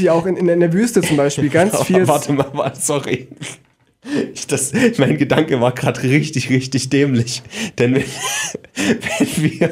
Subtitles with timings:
[0.00, 2.08] die auch in, in, in der Wüste zum Beispiel ganz Aber viel.
[2.08, 3.28] Warte mal, warte, sorry.
[4.34, 7.42] Ich, das, mein Gedanke war gerade richtig, richtig dämlich.
[7.78, 8.04] Denn wenn,
[8.74, 9.70] wenn wir.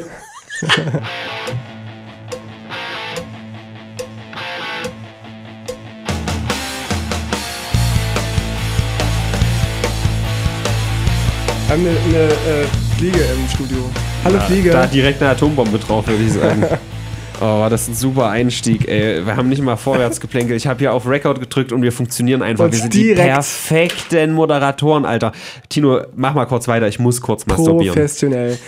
[11.67, 12.67] Wir haben eine, eine äh,
[12.97, 13.91] Fliege im Studio.
[14.25, 14.71] Hallo Fliege.
[14.71, 16.65] Da direkt eine Atombombe drauf, würde ich sagen.
[17.41, 19.25] Oh, war das ein super Einstieg, ey.
[19.25, 20.57] Wir haben nicht mal vorwärts geplänkelt.
[20.57, 22.65] Ich habe hier auf Record gedrückt und wir funktionieren einfach.
[22.65, 25.31] Und wir sind direkt- die perfekten Moderatoren, Alter.
[25.69, 26.89] Tino, mach mal kurz weiter.
[26.89, 27.95] Ich muss kurz masturbieren.
[27.95, 28.59] Professionell.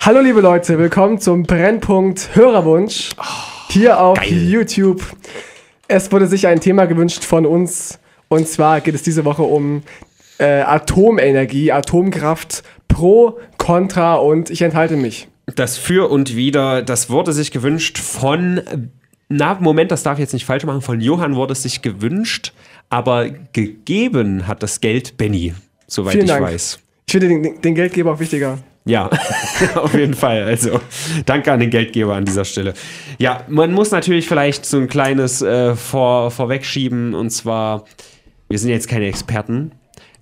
[0.00, 3.10] Hallo liebe Leute, willkommen zum Brennpunkt Hörerwunsch.
[3.68, 4.32] Hier auf Oh, geil.
[4.32, 5.02] YouTube.
[5.86, 8.00] Es wurde sich ein Thema gewünscht von uns.
[8.28, 9.84] Und zwar geht es diese Woche um
[10.38, 15.28] äh, Atomenergie, Atomkraft, pro, contra und ich enthalte mich.
[15.46, 18.60] Das Für und Wider, das wurde sich gewünscht von.
[19.28, 20.82] Na, Moment, das darf ich jetzt nicht falsch machen.
[20.82, 22.52] Von Johann wurde es sich gewünscht,
[22.90, 25.54] aber gegeben hat das Geld Benny,
[25.86, 26.44] soweit Vielen ich Dank.
[26.44, 26.78] weiß.
[27.06, 28.58] Ich finde den, den Geldgeber auch wichtiger.
[28.84, 29.08] Ja,
[29.74, 30.42] auf jeden Fall.
[30.42, 30.80] Also
[31.24, 32.74] danke an den Geldgeber an dieser Stelle.
[33.18, 37.84] Ja, man muss natürlich vielleicht so ein kleines äh, vor, vorwegschieben und zwar,
[38.48, 39.72] wir sind jetzt keine Experten.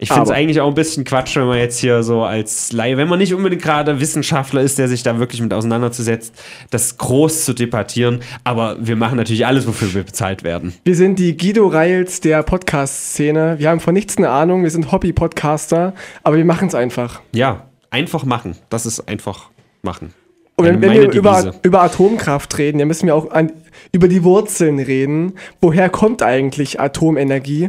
[0.03, 2.97] Ich finde es eigentlich auch ein bisschen Quatsch, wenn man jetzt hier so als Laie,
[2.97, 6.35] wenn man nicht unbedingt gerade Wissenschaftler ist, der sich da wirklich mit auseinanderzusetzt,
[6.71, 8.21] das groß zu debattieren.
[8.43, 10.73] Aber wir machen natürlich alles, wofür wir bezahlt werden.
[10.85, 13.57] Wir sind die Guido Reils der Podcast-Szene.
[13.59, 17.21] Wir haben von nichts eine Ahnung, wir sind Hobby-Podcaster, aber wir machen es einfach.
[17.33, 18.57] Ja, einfach machen.
[18.71, 19.51] Das ist einfach
[19.83, 20.15] machen.
[20.57, 23.53] Und wenn, wenn wir über, über Atomkraft reden, dann müssen wir auch an,
[23.93, 25.35] über die Wurzeln reden.
[25.61, 27.69] Woher kommt eigentlich Atomenergie?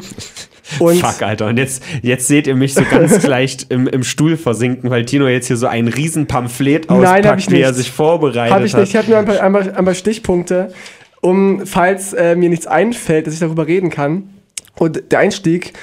[0.79, 1.47] Und Fuck, Alter.
[1.47, 5.27] Und jetzt, jetzt seht ihr mich so ganz leicht im, im Stuhl versinken, weil Tino
[5.27, 8.65] jetzt hier so ein riesen Pamphlet Nein, auspackt, hab ich wie er sich vorbereitet habe
[8.65, 8.81] ich hat.
[8.81, 8.89] nicht.
[8.89, 10.73] Ich habe nur ein paar, ein, paar, ein paar Stichpunkte,
[11.21, 14.29] um, falls äh, mir nichts einfällt, dass ich darüber reden kann.
[14.75, 15.73] Und der Einstieg,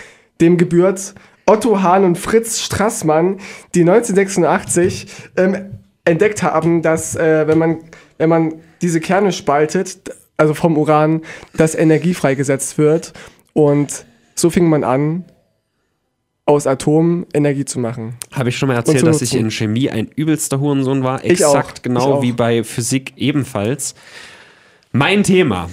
[0.41, 1.15] dem gebührt
[1.47, 3.39] Otto Hahn und Fritz Strassmann,
[3.75, 5.57] die 1986 ähm,
[6.05, 7.79] entdeckt haben, dass äh, wenn, man,
[8.19, 9.99] wenn man diese Kerne spaltet,
[10.39, 11.23] also vom Uran,
[11.55, 13.13] dass Energie freigesetzt wird.
[13.53, 15.25] Und so fing man an,
[16.47, 18.15] aus Atom Energie zu machen.
[18.33, 21.23] Habe ich schon mal erzählt, dass ich in Chemie ein übelster Hurensohn war?
[21.23, 23.95] Exakt genau wie bei Physik ebenfalls.
[24.93, 25.69] Mein Thema.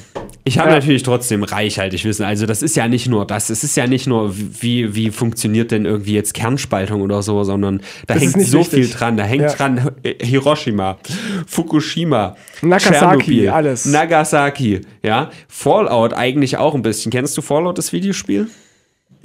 [0.47, 0.75] Ich habe Ja.
[0.75, 2.23] natürlich trotzdem reichhaltig Wissen.
[2.23, 3.49] Also das ist ja nicht nur das.
[3.49, 7.81] Es ist ja nicht nur, wie, wie funktioniert denn irgendwie jetzt Kernspaltung oder so, sondern
[8.05, 8.85] da Das hängt so wichtig.
[8.85, 9.17] viel dran.
[9.17, 9.53] Da hängt Ja.
[9.53, 9.89] dran
[10.21, 10.99] Hiroshima,
[11.47, 13.85] Fukushima, Nagasaki, Tschernobyl, alles.
[13.85, 15.31] Nagasaki, ja.
[15.47, 17.11] Fallout eigentlich auch ein bisschen.
[17.11, 18.47] Kennst du Fallout, das Videospiel?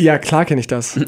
[0.00, 0.99] Ja, klar kenne ich das.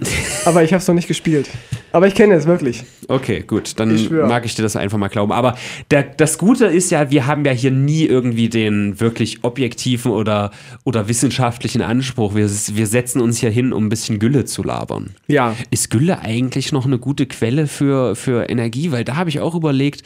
[0.45, 1.49] Aber ich habe es noch nicht gespielt.
[1.93, 2.85] Aber ich kenne es wirklich.
[3.09, 5.33] Okay, gut, dann Ich mag ich dir das einfach mal glauben.
[5.33, 5.57] Aber
[5.91, 10.51] der, das Gute ist ja, wir haben ja hier nie irgendwie den wirklich objektiven oder,
[10.85, 12.35] oder wissenschaftlichen Anspruch.
[12.35, 15.15] Wir, wir setzen uns hier hin, um ein bisschen Gülle zu labern.
[15.27, 15.57] Ja.
[15.71, 18.93] Ist Gülle eigentlich noch eine gute Quelle für, für Energie?
[18.93, 20.03] Weil da habe ich auch überlegt,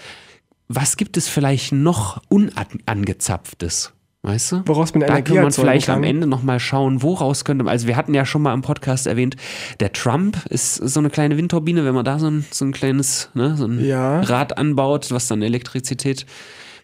[0.68, 3.92] was gibt es vielleicht noch unangezapftes?
[4.22, 4.62] Weißt du?
[4.66, 5.98] Woraus man da Energie kann man vielleicht kann.
[5.98, 7.70] am Ende nochmal schauen, woraus könnte man.
[7.70, 9.36] Also, wir hatten ja schon mal im Podcast erwähnt,
[9.78, 13.30] der Trump ist so eine kleine Windturbine, wenn man da so ein, so ein kleines
[13.34, 14.20] ne, so ein Ja.
[14.22, 16.26] Rad anbaut, was dann Elektrizität,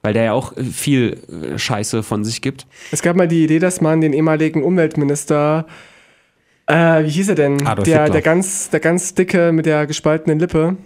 [0.03, 1.19] weil der ja auch äh, viel
[1.55, 2.67] äh, Scheiße von sich gibt.
[2.93, 5.67] Es gab mal die Idee, dass man den ehemaligen Umweltminister,
[6.67, 7.67] äh, wie hieß er denn?
[7.67, 8.13] Adolf der, Hitler.
[8.13, 10.77] der, ganz, der ganz dicke mit der gespaltenen Lippe,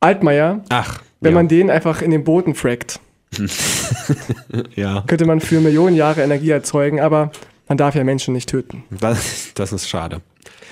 [0.00, 1.38] Altmaier, Ach, wenn ja.
[1.38, 3.00] man den einfach in den Boden frackt,
[4.74, 7.30] ja, könnte man für Millionen Jahre Energie erzeugen, aber
[7.68, 8.84] man darf ja Menschen nicht töten.
[8.90, 10.20] das, das ist schade.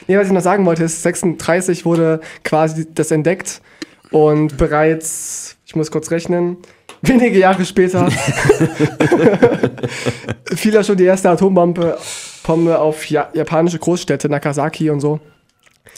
[0.07, 3.61] Nee, was ich noch sagen wollte, ist, 36 wurde quasi das entdeckt
[4.11, 6.57] und bereits, ich muss kurz rechnen,
[7.03, 8.11] wenige Jahre später
[10.55, 11.99] fiel ja schon die erste Atombombe
[12.51, 15.21] Bombe auf ja, japanische Großstädte, Nagasaki und so.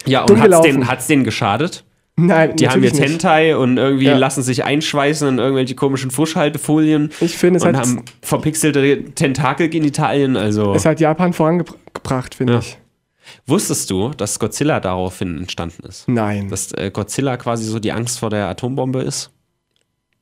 [0.04, 0.70] Ja, und hat's gelaufen.
[0.70, 1.82] den, hat's den geschadet?
[2.26, 3.10] Nein, Die haben jetzt nicht.
[3.10, 4.16] Hentai und irgendwie Ja.
[4.16, 10.36] lassen sich einschweißen in irgendwelche komischen Frischhaltefolien Ich finde, es und hat, haben verpixelte Tentakelgenitalien.
[10.36, 12.58] Also es hat Japan vorangebracht, finde Ja.
[12.60, 12.78] ich.
[13.46, 16.08] wusstest du, dass Godzilla daraufhin entstanden ist?
[16.08, 16.48] Nein.
[16.48, 19.30] Dass äh, Godzilla quasi so die Angst vor der Atombombe ist?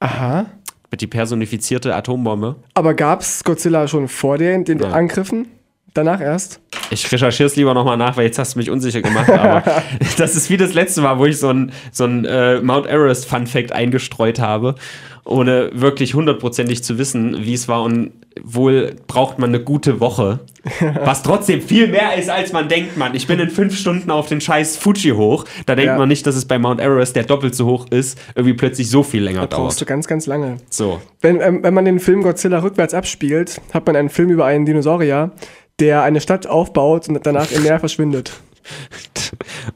[0.00, 0.46] Aha.
[0.90, 2.56] Mit die personifizierte Atombombe?
[2.74, 4.90] Aber gab es Godzilla schon vor den, den Ja.
[4.90, 5.46] Angriffen?
[5.94, 6.60] Danach erst?
[6.90, 9.28] Ich recherchiere es lieber nochmal nach, weil jetzt hast du mich unsicher gemacht.
[9.30, 9.62] Aber
[10.18, 13.26] das ist wie das letzte Mal, wo ich so ein, so ein äh, Mount Everest
[13.26, 14.76] Fun Fact eingestreut habe,
[15.24, 17.82] ohne wirklich hundertprozentig zu wissen, wie es war.
[17.82, 20.40] Und wohl braucht man eine gute Woche.
[21.04, 23.14] Was trotzdem viel mehr ist, als man denkt, man.
[23.14, 25.44] Ich bin in fünf Stunden auf den scheiß Fuji hoch.
[25.66, 25.98] Da denkt Ja.
[25.98, 29.02] man nicht, dass es bei Mount Everest, der doppelt so hoch ist, irgendwie plötzlich so
[29.02, 29.88] viel länger Brauchst du dauert.
[29.88, 30.58] ganz, ganz lange.
[30.70, 31.00] So.
[31.20, 34.64] Wenn, ähm, wenn man den Film Godzilla rückwärts abspielt, hat man einen Film über einen
[34.66, 35.32] Dinosaurier,
[35.80, 38.32] der eine Stadt aufbaut und danach im Meer verschwindet.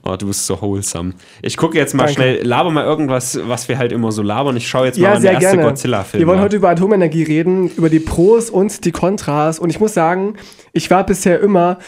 [0.04, 1.14] Oh, du bist so wholesome.
[1.40, 2.14] Ich gucke jetzt mal Danke.
[2.14, 4.56] schnell, laber mal irgendwas, was wir halt immer so labern.
[4.56, 5.70] Ich schaue jetzt mal, Ja, wann der sehr erste gerne.
[5.70, 9.58] Godzilla-Film Wir wollen heute über Atomenergie reden, über die Pros und die Kontras.
[9.58, 10.34] Und ich muss sagen,
[10.72, 11.78] ich war bisher immer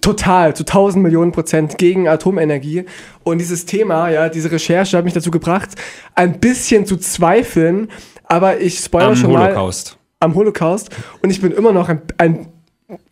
[0.00, 2.84] total, zu 1000 Millionen Prozent gegen Atomenergie.
[3.24, 5.70] Und dieses Thema, ja, diese Recherche hat mich dazu gebracht,
[6.14, 7.88] ein bisschen zu zweifeln.
[8.24, 9.98] Aber ich spoilere Am schon mal Holocaust.
[10.20, 10.90] am Holocaust.
[11.22, 12.48] Und ich bin immer noch ein, ein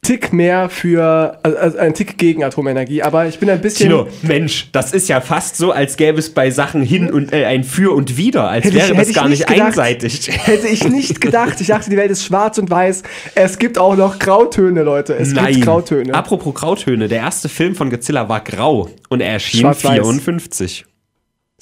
[0.02, 3.02] Tick mehr für, also also ein Tick gegen Atomenergie.
[3.02, 3.88] Aber ich bin ein bisschen.
[3.90, 7.44] Tino, Mensch, das ist ja fast so, als gäbe es bei Sachen hin und äh,
[7.44, 9.66] ein Für und Wider, als Hätte ich- wäre das ich gar nicht, gedacht.
[9.66, 10.28] einseitig.
[10.46, 11.60] Hätte ich nicht gedacht.
[11.60, 13.02] Ich dachte, die Welt ist schwarz und weiß.
[13.34, 15.14] Es gibt auch noch Grautöne, Leute.
[15.16, 16.12] Es gibt Grautöne.
[16.14, 19.98] Apropos Grautöne, der erste Film von Godzilla war grau und er erschien Schwarz-Weiß.
[20.00, 20.84] 54.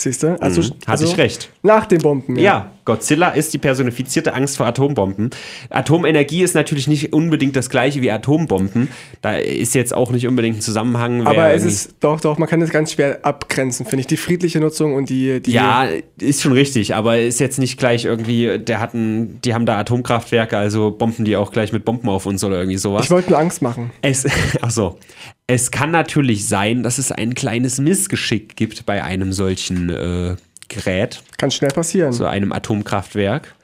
[0.00, 0.40] Siehst du?
[0.40, 1.50] Also, Mhm, hatte ich recht.
[1.62, 2.36] Nach den Bomben.
[2.36, 5.28] Ja, Godzilla ist die personifizierte Angst vor Atombomben.
[5.68, 8.88] Atomenergie ist natürlich nicht unbedingt das gleiche wie Atombomben.
[9.20, 11.26] Da ist jetzt auch nicht unbedingt ein Zusammenhang.
[11.26, 14.06] Aber es ist doch, doch, man kann es ganz schwer abgrenzen, finde ich.
[14.06, 15.42] Die friedliche Nutzung und die.
[15.42, 15.86] die Ja,
[16.18, 20.56] ist schon richtig, aber ist jetzt nicht gleich irgendwie, der hatten, die haben da Atomkraftwerke,
[20.56, 23.04] also bomben die auch gleich mit Bomben auf uns oder irgendwie sowas.
[23.04, 23.90] Ich wollte nur Angst machen.
[24.00, 24.26] Es,
[24.62, 24.98] ach so.
[25.46, 30.36] Es kann natürlich sein, dass es ein kleines Missgeschick gibt bei einem solchen äh,
[30.68, 32.12] Gerät, Kann schnell passieren.
[32.12, 33.54] so einem Atomkraftwerk.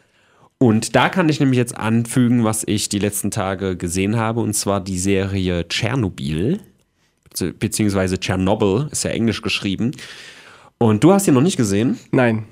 [0.59, 4.55] Und da kann ich nämlich jetzt anfügen, was ich die letzten Tage gesehen habe, und
[4.55, 6.61] zwar die Serie Tschernobyl,
[7.31, 9.93] bezieh- beziehungsweise Tschernobyl, ist ja englisch geschrieben.
[10.79, 11.99] Und du hast sie noch nicht gesehen.
[12.12, 12.45] Nein.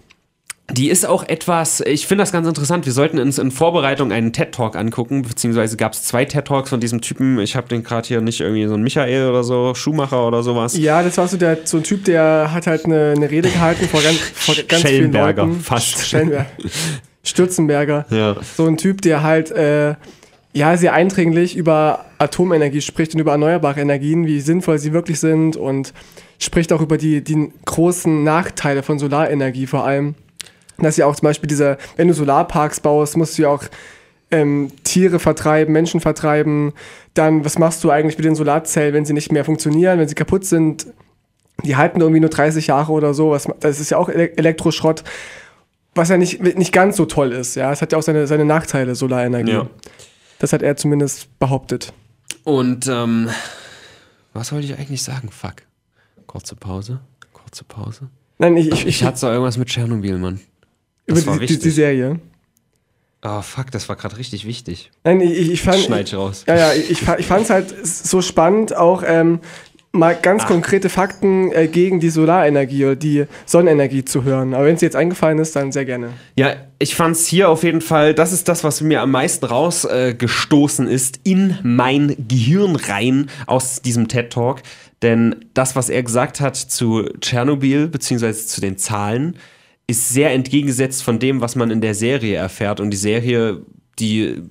[0.73, 2.87] Die ist auch etwas, ich finde das ganz interessant.
[2.87, 7.03] Wir sollten uns in Vorbereitung einen TED-Talk angucken, beziehungsweise gab es zwei TED-Talks von diesem
[7.03, 7.39] Typen.
[7.41, 10.77] Ich habe den gerade hier nicht irgendwie so ein Michael oder so, Schumacher oder sowas.
[10.77, 13.87] Ja, das war so, der, so ein Typ, der hat halt eine, eine Rede gehalten
[13.87, 15.61] vor ganz, vor ganz vielen Leuten.
[15.61, 16.07] fast.
[16.07, 16.47] Schellenberger.
[17.23, 18.07] Stürzenberger.
[18.11, 18.37] Ja.
[18.57, 19.95] So ein Typ, der halt äh,
[20.55, 25.57] ja sehr eindringlich über Atomenergie spricht und über erneuerbare Energien, wie sinnvoll sie wirklich sind
[25.57, 25.93] und
[26.39, 30.15] spricht auch über die, die großen Nachteile von Solarenergie vor allem.
[30.83, 33.65] Dass ja auch zum Beispiel diese, wenn du Solarparks baust, musst du ja auch
[34.31, 36.73] ähm, Tiere vertreiben, Menschen vertreiben.
[37.15, 40.15] Dann, was machst du eigentlich mit den Solarzellen, wenn sie nicht mehr funktionieren, wenn sie
[40.15, 40.87] kaputt sind?
[41.65, 43.31] Die halten irgendwie nur 30 Jahre oder so.
[43.31, 45.05] Was, das ist ja auch Ele- Elektroschrott,
[45.95, 47.55] was ja nicht, nicht ganz so toll ist.
[47.55, 49.53] Ja, es hat ja auch seine, seine Nachteile, Solarenergie.
[49.53, 49.67] Ja.
[50.39, 51.93] Das hat er zumindest behauptet.
[52.45, 53.29] Und ähm,
[54.33, 55.29] was wollte ich eigentlich sagen?
[55.31, 55.57] Fuck.
[56.27, 57.01] Kurze Pause.
[57.33, 58.09] Kurze Pause.
[58.39, 60.41] Nein, ich, ich, Ich ich hatte so irgendwas mit Tschernobyl, Mann.
[61.07, 61.71] Über die, die, die.
[61.71, 62.21] Serie.
[63.25, 64.91] Oh, fuck, das war gerade richtig wichtig.
[65.05, 65.79] Nein, ich, ich, fand.
[65.79, 66.45] Schneid ich raus.
[66.49, 69.39] Ja, ja, ich, ich, fa- ich fand es halt so spannend, auch ähm,
[69.93, 70.49] mal ganz Ach.
[70.49, 74.55] konkrete Fakten äh, gegen die Solarenergie oder die Sonnenenergie zu hören.
[74.55, 76.11] Aber wenn es dir jetzt eingefallen ist, dann sehr gerne.
[76.35, 80.89] Ja, ich fand's hier auf jeden Fall, das ist das, was mir am meisten rausgestoßen
[80.89, 84.63] äh, ist in mein Gehirn rein aus diesem TED Talk.
[85.03, 89.37] Denn das, was er gesagt hat zu Tschernobyl, beziehungsweise zu den Zahlen,
[89.87, 92.81] ist sehr entgegengesetzt von dem, was man in der Serie erfährt.
[92.81, 93.63] Und die Serie,
[93.99, 94.43] die,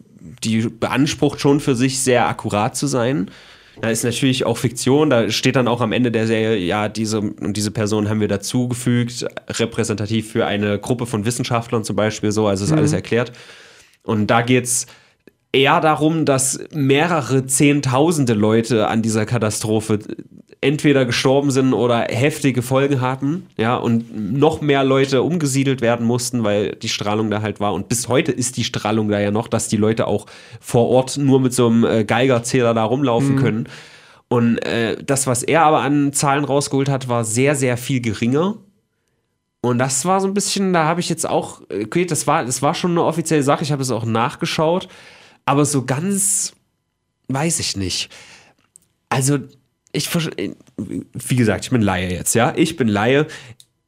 [0.44, 3.32] die beansprucht schon für sich sehr akkurat zu sein.
[3.80, 7.20] Da ist natürlich auch Fiktion, da steht dann auch am Ende der Serie, ja, diese
[7.22, 12.48] und diese Person haben wir dazugefügt, repräsentativ für eine Gruppe von Wissenschaftlern zum Beispiel so,
[12.48, 13.32] also ist alles erklärt.
[14.04, 14.88] Und da geht's
[15.52, 20.00] eher darum, dass mehrere Zehntausende Leute an dieser Katastrophe
[20.62, 26.44] entweder gestorben sind oder heftige Folgen hatten, ja, und noch mehr Leute umgesiedelt werden mussten,
[26.44, 27.74] weil die Strahlung da halt war.
[27.74, 30.28] Und bis heute ist die Strahlung da ja noch, dass die Leute auch
[30.60, 33.70] vor Ort nur mit so einem äh, Geigerzähler da rumlaufen können.
[34.28, 38.58] Und äh, das, was er aber an Zahlen rausgeholt hat, war sehr, sehr viel geringer.
[39.62, 42.62] Und das war so ein bisschen, da habe ich jetzt auch, okay, das war, das
[42.62, 44.88] war schon eine offizielle Sache, ich habe es auch nachgeschaut,
[45.46, 46.54] aber so ganz
[47.28, 48.10] weiß ich nicht.
[49.10, 49.40] Also,
[49.94, 50.10] ich,
[50.78, 53.28] wie gesagt, ich bin Laie jetzt, ja, ich bin Laie.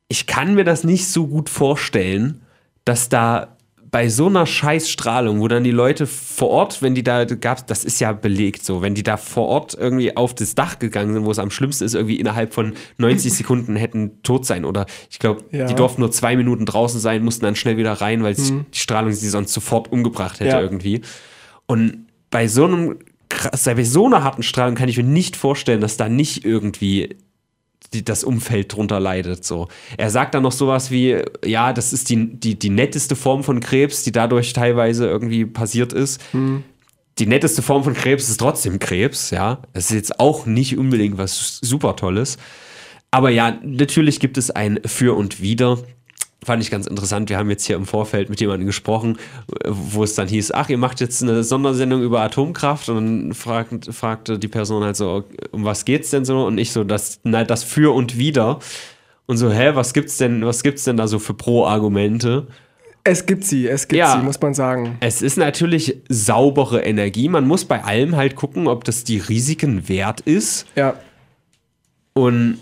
[0.08, 2.42] Ich kann mir das nicht so gut vorstellen,
[2.86, 3.58] dass da
[3.90, 7.86] bei so einer Scheißstrahlung, wo dann die Leute vor Ort, wenn die da gab, das
[7.86, 11.26] ist ja belegt so, wenn die da vor Ort irgendwie auf das Dach gegangen sind,
[11.26, 15.20] wo es am schlimmsten ist, irgendwie innerhalb von 90 Sekunden hätten tot sein oder ich
[15.20, 15.68] glaube, Ja.
[15.68, 18.80] die durften nur zwei Minuten draußen sein, mussten dann schnell wieder rein, weil sich die
[18.80, 20.62] Strahlung sie sonst sofort umgebracht hätte Ja.
[20.62, 21.02] irgendwie.
[21.68, 22.98] Und bei so einem
[23.64, 27.18] bei so einer harten Strahlung kann ich mir nicht vorstellen, dass da nicht irgendwie
[27.94, 29.46] die, das Umfeld drunter leidet.
[29.46, 29.68] So.
[29.98, 33.60] Er sagt dann noch sowas wie, ja, das ist die, die, die netteste Form von
[33.60, 36.22] Krebs, die dadurch teilweise irgendwie passiert ist.
[37.20, 39.60] Die netteste Form von Krebs ist trotzdem Krebs, ja.
[39.74, 42.38] Das ist jetzt auch nicht unbedingt was super Tolles.
[43.12, 45.78] Aber ja, natürlich gibt es ein Für und Wider.
[46.46, 47.30] Fand ich ganz interessant.
[47.30, 49.18] Wir haben jetzt hier im Vorfeld mit jemandem gesprochen,
[49.68, 53.94] wo es dann hieß, ach, ihr macht jetzt eine Sondersendung über Atomkraft und dann fragt,
[53.94, 56.46] fragte die Person halt so, um was geht's denn so?
[56.46, 58.60] Und ich so, das, na, das für und wieder.
[59.26, 62.48] Und so, hä, was gibt's denn, was gibt's denn da so für Pro-Argumente?
[63.06, 64.18] Es gibt sie, es gibt Ja.
[64.18, 64.96] sie, muss man sagen.
[65.02, 67.28] Es ist natürlich saubere Energie.
[67.28, 70.66] Man muss bei allem halt gucken, ob das die Risiken wert ist.
[70.76, 70.96] Ja.
[72.14, 72.60] Und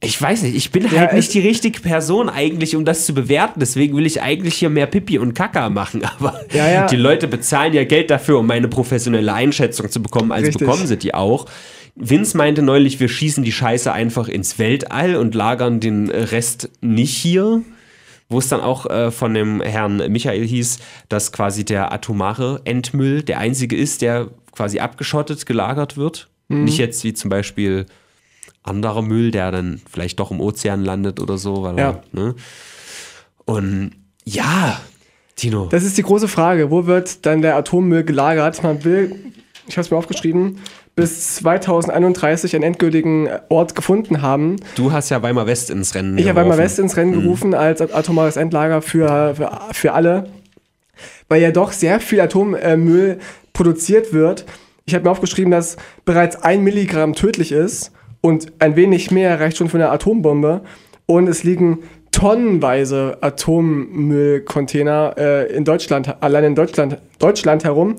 [0.00, 3.14] ich weiß nicht, ich bin Ja, halt nicht die richtige Person eigentlich, um das zu
[3.14, 3.58] bewerten.
[3.58, 6.04] Deswegen will ich eigentlich hier mehr Pipi und Kaka machen.
[6.18, 6.86] Aber Ja, ja.
[6.86, 10.30] die Leute bezahlen ja Geld dafür, um meine professionelle Einschätzung zu bekommen.
[10.30, 10.66] Also Richtig.
[10.66, 11.46] bekommen sie die auch.
[11.96, 17.16] Vince meinte neulich, wir schießen die Scheiße einfach ins Weltall und lagern den Rest nicht
[17.16, 17.62] hier.
[18.30, 20.78] Wo es dann auch äh, von dem Herrn Michael hieß,
[21.08, 26.28] dass quasi der atomare Endmüll der einzige ist, der quasi abgeschottet gelagert wird.
[26.48, 26.64] Mhm.
[26.64, 27.86] Nicht jetzt wie zum Beispiel
[28.62, 31.62] anderer Müll, der dann vielleicht doch im Ozean landet oder so.
[31.62, 31.90] Weil Ja.
[31.90, 32.34] er, ne?
[33.44, 33.92] Und
[34.24, 34.80] ja,
[35.36, 35.66] Tino.
[35.70, 36.70] Das ist die große Frage.
[36.70, 38.62] Wo wird dann der Atommüll gelagert?
[38.62, 39.14] Man will,
[39.66, 40.58] ich habe es mir aufgeschrieben,
[40.96, 44.56] bis 2031 einen endgültigen Ort gefunden haben.
[44.74, 46.58] Du hast ja Weimar West ins Rennen Ich habe geworfen.
[46.58, 50.28] West ins Rennen gerufen als atomares Endlager für, für, für alle,
[51.28, 53.18] weil ja doch sehr viel Atommüll
[53.52, 54.44] produziert wird.
[54.86, 59.56] Ich habe mir aufgeschrieben, dass bereits ein Milligramm tödlich ist und ein wenig mehr reicht
[59.58, 60.62] schon für eine Atombombe.
[61.06, 61.78] Und es liegen
[62.12, 67.96] tonnenweise Atommüllcontainer äh, in Deutschland, allein in Deutschland, Deutschland herum.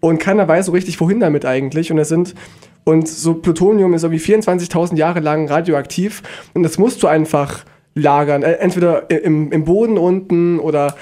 [0.00, 1.90] Und keiner weiß so richtig, wohin damit eigentlich.
[1.92, 2.34] Und es sind
[2.84, 6.22] und so Plutonium ist irgendwie 24.000 Jahre lang radioaktiv
[6.54, 8.42] und das musst du einfach lagern.
[8.42, 10.96] Äh, Entweder im, im Boden unten oder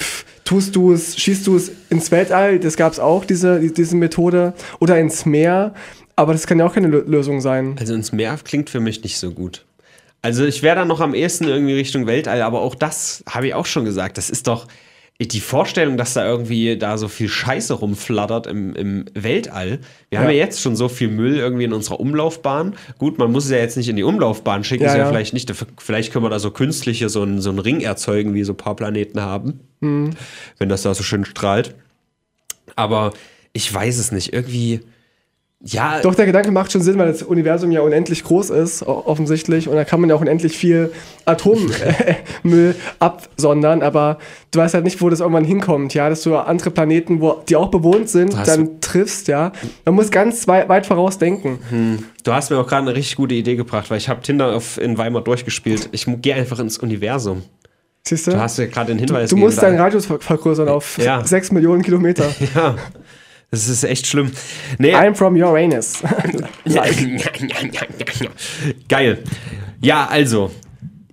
[0.00, 3.72] pff, tust du es, schießt du es ins Weltall, das gab es auch, diese, die-
[3.72, 5.74] diese Methode, oder ins Meer.
[6.16, 7.76] Aber das kann ja auch keine Lö- Lösung sein.
[7.78, 9.64] Also ins Meer klingt für mich nicht so gut.
[10.22, 13.54] Also ich wäre dann noch am ehesten irgendwie Richtung Weltall, aber auch das habe ich
[13.54, 14.18] auch schon gesagt.
[14.18, 14.66] Das ist doch
[15.18, 19.80] die Vorstellung, dass da irgendwie da so viel Scheiße rumflattert im, im Weltall.
[20.08, 20.32] Wir haben Ja.
[20.32, 22.74] ja jetzt schon so viel Müll irgendwie in unserer Umlaufbahn.
[22.98, 25.08] Gut, man muss es ja jetzt nicht in die Umlaufbahn schicken, Ja, ist ja, ja.
[25.10, 25.52] vielleicht nicht.
[25.78, 28.56] Vielleicht können wir da so künstliche so einen, so einen Ring erzeugen, wie so ein
[28.58, 29.60] paar Planeten haben.
[29.80, 30.10] Mhm.
[30.58, 31.74] Wenn das da so schön strahlt.
[32.76, 33.12] Aber
[33.52, 34.32] ich weiß es nicht.
[34.32, 34.80] Irgendwie.
[35.62, 39.68] Ja, Doch, der Gedanke macht schon Sinn, weil das Universum ja unendlich groß ist, offensichtlich.
[39.68, 40.90] Und da kann man ja auch unendlich viel
[41.26, 43.82] Atommüll absondern.
[43.82, 44.18] Aber
[44.52, 46.08] du weißt halt nicht, wo das irgendwann hinkommt, ja.
[46.08, 49.52] Dass du andere Planeten, wo die auch bewohnt sind, Hast dann triffst, ja.
[49.84, 51.58] Man muss ganz wei weit voraus denken.
[52.24, 54.78] Du hast mir auch gerade eine richtig gute Idee gebracht, weil ich habe Tinder auf,
[54.78, 55.90] in Weimar durchgespielt.
[55.92, 57.42] Ich gehe einfach ins Universum.
[58.08, 58.30] Siehst du?
[58.30, 61.22] Du hast ja gerade den Hinweis Du musst gegeben, deinen Radius ver vergrößern auf Ja.
[61.22, 62.24] 6 Millionen Kilometer.
[62.54, 62.76] Ja,
[63.50, 64.30] das ist echt schlimm.
[64.78, 66.02] Nee, I'm from Uranus.
[68.88, 69.18] geil.
[69.80, 70.50] Ja, also,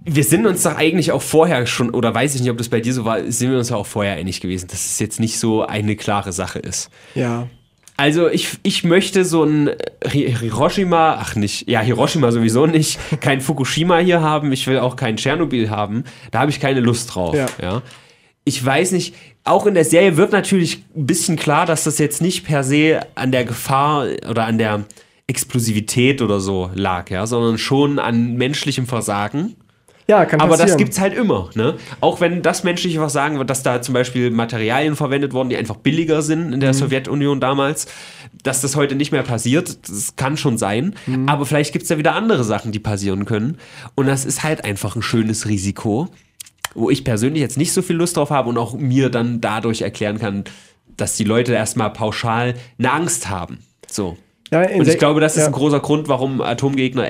[0.03, 2.81] wir sind uns doch eigentlich auch vorher schon, oder weiß ich nicht, ob das bei
[2.81, 5.39] dir so war, sind wir uns ja auch vorher einig gewesen, dass es jetzt nicht
[5.39, 6.89] so eine klare Sache ist.
[7.15, 7.47] ja.
[7.99, 9.71] Also ich, ich möchte so ein
[10.05, 14.95] Hi- Hiroshima, ach nicht, ja Hiroshima sowieso nicht, kein Fukushima hier haben, ich will auch
[14.95, 17.33] kein Tschernobyl haben, da habe ich keine Lust drauf.
[17.35, 17.47] Ja.
[17.59, 17.81] Ja.
[18.43, 19.15] Ich weiß nicht,
[19.47, 22.99] auch in der Serie wird natürlich ein bisschen klar, dass das jetzt nicht per se
[23.15, 24.83] an der Gefahr oder an der
[25.27, 29.55] Explosivität oder so lag, ja, sondern schon an menschlichem Versagen.
[30.09, 30.69] Ja, kann Aber passieren.
[30.69, 31.75] das gibt's halt immer, ne?
[31.99, 35.57] Auch wenn das menschliche was sagen wird, dass da zum Beispiel Materialien verwendet wurden, die
[35.57, 37.87] einfach billiger sind in der Sowjetunion damals,
[38.41, 40.95] dass das heute nicht mehr passiert, das kann schon sein.
[41.25, 43.57] Aber vielleicht gibt's da wieder andere Sachen, die passieren können.
[43.95, 46.07] Und das ist halt einfach ein schönes Risiko,
[46.77, 49.81] wo ich persönlich jetzt nicht so viel Lust drauf habe und auch mir dann dadurch
[49.81, 50.43] erklären kann,
[50.95, 53.57] dass die Leute erstmal pauschal eine Angst haben.
[53.89, 54.15] So.
[54.51, 55.47] Ja, Und ich glaube, das ist ja.
[55.47, 57.09] ein großer Grund, warum Atomgegner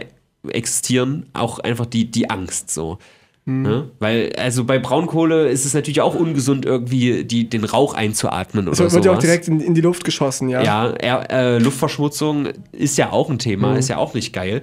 [0.49, 2.97] existieren, auch einfach die, die Angst so.
[3.45, 3.61] Mhm.
[3.61, 3.91] Ne?
[3.99, 8.85] Weil, also bei Braunkohle ist es natürlich auch ungesund, irgendwie die, den Rauch einzuatmen oder
[8.85, 10.61] Es wird ja auch direkt in, in die Luft geschossen, ja.
[10.63, 13.77] Ja, äh, Luftverschmutzung ist ja auch ein Thema, Mhm.
[13.77, 14.61] ist ja auch nicht geil.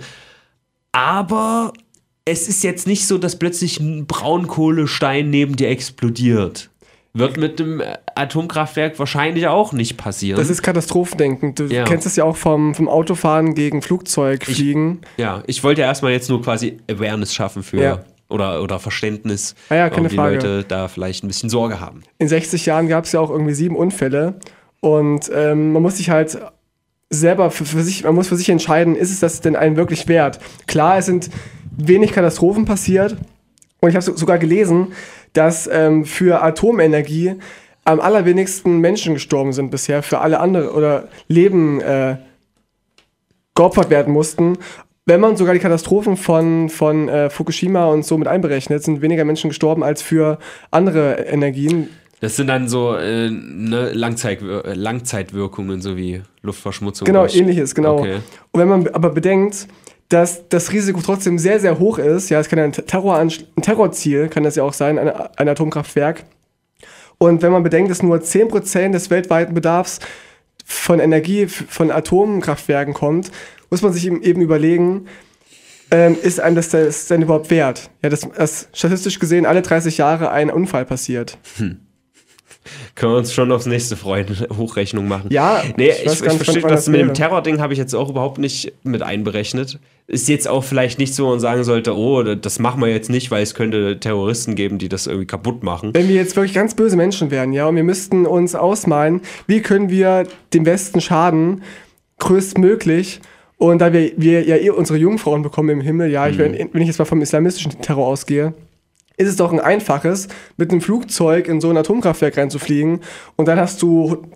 [0.93, 1.73] Aber
[2.25, 6.71] es ist jetzt nicht so, dass plötzlich ein Braunkohlestein neben dir explodiert.
[7.17, 7.81] Wird mit dem
[8.17, 10.37] Atomkraftwerk wahrscheinlich auch nicht passieren.
[10.37, 11.55] Das ist Katastrophendenken.
[11.55, 11.85] Du Ja.
[11.85, 15.01] kennst es ja auch vom, vom Autofahren gegen Flugzeugfliegen.
[15.17, 18.05] Ja, ich wollte ja erstmal jetzt nur quasi Awareness schaffen für Ja.
[18.29, 20.35] oder, oder Verständnis, Ah ja, keine warum die Frage.
[20.37, 22.03] Leute da vielleicht ein bisschen Sorge haben.
[22.19, 24.35] In 60 Jahren gab es ja auch irgendwie sieben Unfälle.
[24.81, 26.37] Und ähm, man muss sich halt
[27.11, 30.09] selber für, für sich, man muss für sich entscheiden, ist es das denn einen wirklich
[30.09, 30.41] wert?
[30.67, 31.31] Klar, es sind
[31.77, 33.17] wenig Katastrophen passiert.
[33.81, 34.93] Und ich habe so, sogar gelesen,
[35.33, 37.35] dass ähm, für Atomenergie
[37.85, 42.17] am allerwenigsten Menschen gestorben sind bisher, für alle andere oder Leben äh,
[43.55, 44.59] geopfert werden mussten.
[45.07, 49.27] wenn man sogar die Katastrophen von, von äh, Fukushima und so mit einberechnet, sind weniger
[49.27, 50.39] Menschen gestorben als für
[50.71, 51.91] andere Energien.
[52.21, 57.05] Das sind dann so äh, ne, Langzeit, Langzeitwirkungen, so wie Luftverschmutzung.
[57.05, 57.99] Genau, ähnliches, genau.
[57.99, 58.21] Okay.
[58.51, 59.69] Und wenn man aber bedenkt,
[60.09, 63.31] dass das Risiko trotzdem sehr, sehr hoch ist, ja, es kann ja ein, Terror ein
[63.63, 66.25] Terrorziel, kann das ja auch sein, ein, ein Atomkraftwerk.
[67.19, 70.01] Und wenn man bedenkt, dass nur 10% des weltweiten Bedarfs
[70.65, 73.31] von Energie von Atomkraftwerken kommt,
[73.71, 75.07] muss man sich eben überlegen,
[75.91, 77.91] ähm, ist einem das, das denn überhaupt wert?
[78.03, 81.39] Ja, dass, dass statistisch gesehen alle 30 Jahre ein Unfall passiert.
[82.95, 85.29] Können wir uns schon aufs nächste freuen, Hochrechnung machen.
[85.31, 87.15] Ja, nee, ich ich, ich, verstehe, wann das mit dem.
[87.15, 89.79] Terrording habe ich jetzt auch überhaupt nicht mit einberechnet.
[90.07, 93.31] Ist jetzt auch vielleicht nicht so und sagen sollte, oh, das machen wir jetzt nicht,
[93.31, 95.95] weil es könnte Terroristen geben, die das irgendwie kaputt machen.
[95.95, 99.61] Wenn wir jetzt wirklich ganz böse Menschen wären, ja, und wir müssten uns ausmalen, wie
[99.61, 101.63] können wir dem Westen schaden,
[102.19, 103.21] größtmöglich.
[103.57, 106.83] Und da wir, wir ja eh unsere Jungfrauen bekommen im Himmel, ja, ich, wenn, wenn
[106.83, 108.53] ich jetzt mal vom islamistischen Terror ausgehe,
[109.17, 113.01] ist es doch ein einfaches, mit einem Flugzeug in so ein Atomkraftwerk reinzufliegen
[113.37, 114.27] und dann hast du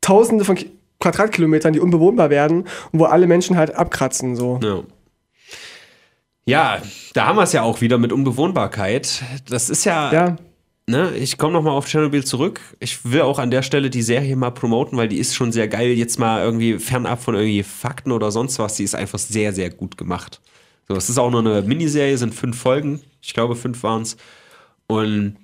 [0.00, 4.60] tausende von Ki- Quadratkilometern, die unbewohnbar werden und wo alle Menschen halt abkratzen, so.
[4.62, 4.82] Ja.
[6.46, 6.82] Ja,
[7.14, 9.22] da haben wir es ja auch wieder mit Unbewohnbarkeit.
[9.48, 10.36] Das ist ja, Ja,
[10.86, 12.60] ne, ich komme nochmal auf Tschernobyl zurück.
[12.80, 15.68] Ich will auch an der Stelle die Serie mal promoten, weil die ist schon sehr
[15.68, 15.90] geil.
[15.92, 18.74] Jetzt mal irgendwie fernab von irgendwie Fakten oder sonst was.
[18.74, 20.40] Die ist einfach sehr, sehr gut gemacht.
[20.88, 23.00] So, es ist auch nur eine Miniserie, sind fünf Folgen.
[23.22, 24.16] Ich glaube, fünf waren es.
[24.86, 25.36] Und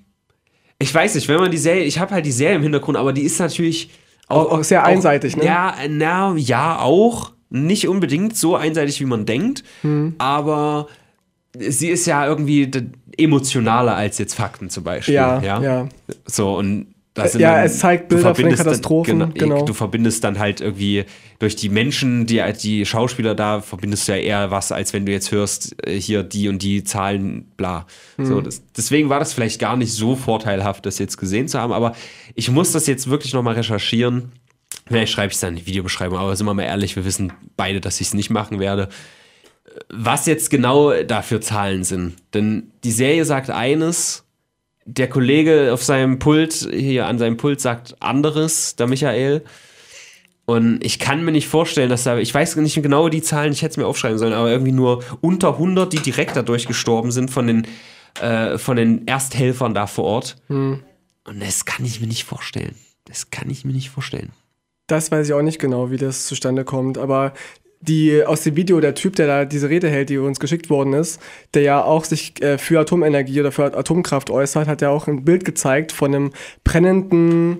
[0.79, 3.13] ich weiß nicht, wenn man die Serie, ich habe halt die Serie im Hintergrund, aber
[3.13, 3.89] die ist natürlich
[4.27, 5.45] Auch- auch sehr einseitig, ne?
[5.45, 7.31] Ja, na, ja, auch.
[7.49, 10.15] Nicht unbedingt so einseitig, wie man denkt, Hm.
[10.17, 10.87] aber
[11.57, 12.69] sie ist ja irgendwie
[13.17, 15.13] emotionaler als jetzt Fakten zum Beispiel.
[15.15, 15.87] ja, ja.
[16.25, 19.65] So, und ja, dann, es zeigt du Bilder von den Katastrophen, Dann, genau.
[19.65, 21.05] Du verbindest dann halt irgendwie
[21.39, 25.11] durch die Menschen, die, die Schauspieler da, verbindest du ja eher was, als wenn du
[25.11, 27.85] jetzt hörst, äh, hier die und die Zahlen, bla.
[28.17, 28.25] Hm.
[28.25, 31.73] So, das, deswegen war das vielleicht gar nicht so vorteilhaft, das jetzt gesehen zu haben,
[31.73, 31.95] aber
[32.35, 34.31] ich muss das jetzt wirklich nochmal recherchieren.
[34.85, 37.33] Vielleicht schreibe ich es dann in die Videobeschreibung, aber sind wir mal ehrlich, wir wissen
[37.57, 38.89] beide, dass ich es nicht machen werde
[39.89, 42.15] was jetzt genau dafür Zahlen sind.
[42.33, 44.23] Denn die Serie sagt eines,
[44.87, 49.43] der Kollege auf seinem Pult, hier an seinem Pult sagt anderes, der Michael.
[50.45, 53.61] Und ich kann mir nicht vorstellen, dass da, ich weiß nicht genau die Zahlen, ich
[53.61, 57.29] hätte es mir aufschreiben sollen, aber irgendwie nur unter 100, die direkt dadurch gestorben sind
[57.29, 57.67] von den,
[58.21, 60.37] äh, von den Ersthelfern da vor Ort.
[61.25, 62.75] Und das kann ich mir nicht vorstellen.
[63.03, 64.31] Das kann ich mir nicht vorstellen.
[64.87, 67.33] Das weiß ich auch nicht genau, wie das zustande kommt, aber
[67.81, 70.93] die aus dem Video, der Typ, der da diese Rede hält, die uns geschickt worden
[70.93, 71.21] ist,
[71.53, 75.23] der ja auch sich äh, für Atomenergie oder für Atomkraft äußert, hat ja auch ein
[75.25, 76.31] Bild gezeigt von einem
[76.63, 77.59] brennenden,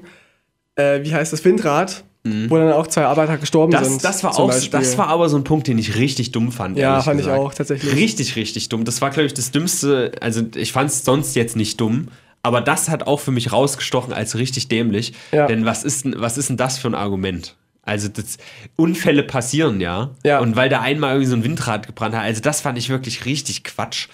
[0.75, 2.03] äh, wie heißt das, Windrad,
[2.49, 4.03] wo dann auch zwei Arbeiter gestorben Das, sind.
[4.03, 4.77] das, war auch, Beispiel.
[4.77, 6.77] das war aber so ein Punkt, den ich richtig dumm fand.
[6.77, 7.39] Ja, fand ich gesagt.
[7.41, 7.95] auch, tatsächlich.
[7.95, 8.83] Richtig, richtig dumm.
[8.83, 10.11] Das war, glaube ich, das Dümmste.
[10.19, 12.09] Also, ich fand es sonst jetzt nicht dumm.
[12.43, 15.13] Aber das hat auch für mich rausgestochen als richtig dämlich.
[15.31, 15.47] Ja.
[15.47, 17.55] Denn was ist, denn- was ist denn das für ein Argument?
[17.87, 18.37] Also, das,
[18.75, 20.11] Unfälle passieren ja.
[20.23, 20.39] Ja.
[20.39, 22.23] Und weil da einmal irgendwie so ein Windrad gebrannt hat.
[22.23, 24.07] Also, das fand ich wirklich richtig Quatsch.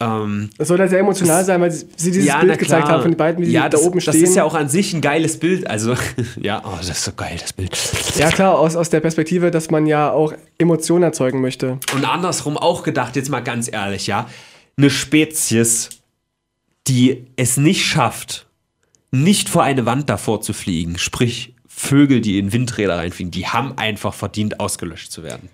[0.00, 3.10] Ähm, Das soll ja sehr emotional sein, weil sie dieses na Bild gezeigt haben von
[3.10, 4.24] den beiden, wie ja, die das, da oben Das stehen.
[4.24, 5.68] ist ja auch an sich ein geiles Bild.
[5.68, 5.94] Also,
[6.40, 7.76] ja, oh, das ist so geil, das Bild.
[8.16, 11.78] ja, klar, aus, aus der Perspektive, dass man ja auch Emotionen erzeugen möchte.
[11.94, 14.28] Und andersrum auch gedacht, jetzt mal ganz ehrlich, ja,
[14.76, 15.88] eine Spezies,
[16.86, 18.46] die es nicht schafft,
[19.10, 23.78] nicht vor eine Wand davor zu fliegen, sprich Vögel, die in Windräder reinfliegen, die haben
[23.78, 25.48] einfach verdient, ausgelöscht zu werden.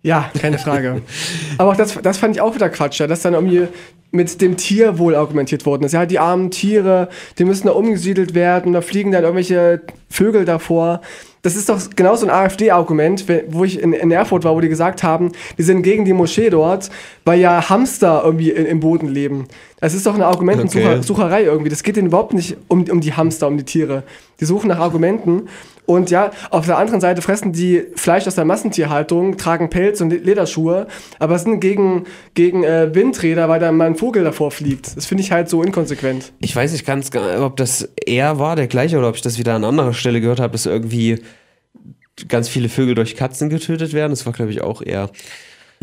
[0.00, 1.02] Ja, keine Frage.
[1.58, 3.66] Aber auch das, das fand ich auch wieder Quatsch, ja, dass dann irgendwie
[4.12, 5.92] mit dem Tierwohl argumentiert worden ist.
[5.92, 11.00] Ja, die armen Tiere, die müssen da umgesiedelt werden, da fliegen dann irgendwelche Vögel davor.
[11.42, 14.68] Das ist doch genau so ein AfD-Argument, wo ich in, in Erfurt war, wo die
[14.68, 16.90] gesagt haben, die sind gegen die Moschee dort,
[17.24, 19.46] weil ja Hamster irgendwie in, im Boden leben.
[19.80, 21.70] Das ist doch eine Argumentensucherei irgendwie.
[21.70, 24.02] Das geht denen überhaupt nicht um, um die Hamster, um die Tiere.
[24.38, 25.48] Die suchen nach Argumenten.
[25.90, 30.10] Und ja, auf der anderen Seite fressen die Fleisch aus der Massentierhaltung, tragen Pelz und
[30.10, 30.86] Lederschuhe,
[31.18, 34.96] aber sind gegen, gegen äh, Windräder, weil da mal ein Vogel davor fliegt.
[34.96, 36.32] Das finde ich halt so inkonsequent.
[36.38, 39.36] Ich weiß nicht ganz, genau, ob das er war, der gleiche, oder ob ich das
[39.40, 41.22] wieder an anderer Stelle gehört habe, dass irgendwie
[42.28, 44.12] ganz viele Vögel durch Katzen getötet werden.
[44.12, 45.10] Das war, glaube ich, auch er.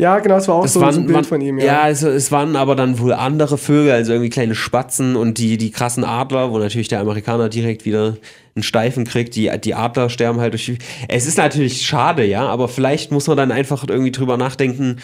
[0.00, 1.58] Ja, genau, das war auch Es so, waren, so ein Bild waren, von ihm.
[1.58, 5.38] Ja, Ja, also es waren aber dann wohl andere Vögel, also irgendwie kleine Spatzen und
[5.38, 8.16] die, die krassen Adler, wo natürlich der Amerikaner direkt wieder
[8.54, 9.34] einen Steifen kriegt.
[9.34, 10.66] Die, die Adler sterben halt durch.
[10.66, 14.98] die- Es ist natürlich schade, ja, aber vielleicht muss man dann einfach irgendwie drüber nachdenken,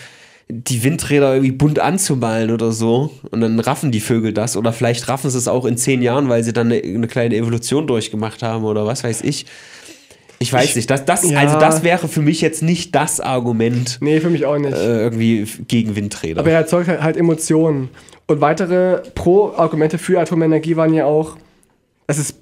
[0.49, 3.11] die Windräder irgendwie bunt anzumalen oder so.
[3.33, 4.57] Und dann raffen die Vögel das.
[4.57, 7.35] Oder vielleicht raffen sie es auch in zehn Jahren, weil sie dann eine, eine kleine
[7.35, 9.47] Evolution durchgemacht haben oder was weiß ich.
[10.39, 11.39] Ich weiß nicht, das, das, Ja.
[11.39, 14.73] also das wäre für mich jetzt nicht das Argument Nee, für mich auch nicht.
[14.77, 16.41] äh, irgendwie gegen Windräder.
[16.41, 17.89] Aber er erzeugt halt- halt Emotionen.
[18.27, 21.37] Und weitere Pro-Argumente für Atomenergie waren ja auch,
[22.07, 22.35] dass es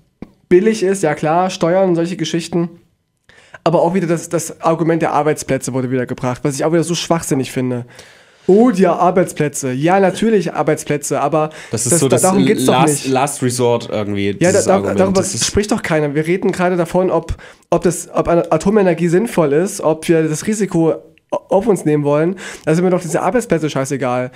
[0.49, 2.69] billig ist, ja klar, Steuern und solche Geschichten.
[3.65, 6.85] Aber auch wieder das, das Argument der Arbeitsplätze wurde wieder gebracht, was ich auch wieder
[6.85, 7.85] so schwachsinnig finde.
[8.47, 9.73] Oh, die Arbeitsplätze.
[9.73, 13.09] Ja, natürlich Arbeitsplätze, aber das ist so das darum geht's doch Last, nicht.
[13.09, 14.37] Last Resort irgendwie.
[14.41, 16.15] Ja, da, da, darüber Das spricht doch keiner.
[16.15, 17.37] Wir reden gerade davon, ob,
[17.71, 20.95] ob, das, ob Atomenergie sinnvoll ist, ob wir das Risiko
[21.31, 22.37] auf uns nehmen wollen.
[22.65, 24.33] Da sind mir doch diese Arbeitsplätze scheißegal.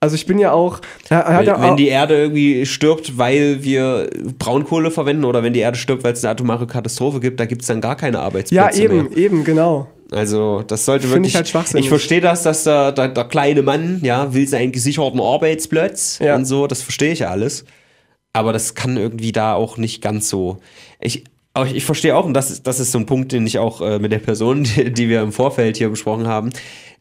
[0.00, 0.80] Also ich bin ja auch.
[1.08, 5.76] Wenn, ja wenn die Erde irgendwie stirbt, weil wir Braunkohle verwenden oder wenn die Erde
[5.76, 8.82] stirbt, weil es eine atomare Katastrophe gibt, da gibt es dann gar keine ja, Arbeitsplätze
[8.82, 9.16] eben, mehr.
[9.16, 9.88] eben, genau.
[10.10, 11.32] Also das sollte Finde wirklich.
[11.32, 11.84] ich halt schwachsinnig.
[11.84, 16.34] Ich verstehe das, dass der, der, der kleine Mann ja will seinen gesicherten Arbeitsplatz Ja.
[16.36, 16.66] und so.
[16.66, 17.64] Das verstehe ich ja alles.
[18.32, 20.58] Aber das kann irgendwie da auch nicht ganz so.
[21.00, 23.46] Ich, aber ich, ich verstehe auch, und das, ist- das ist so ein Punkt, den
[23.46, 26.50] ich auch äh, mit der Person, die, die wir im Vorfeld hier besprochen haben.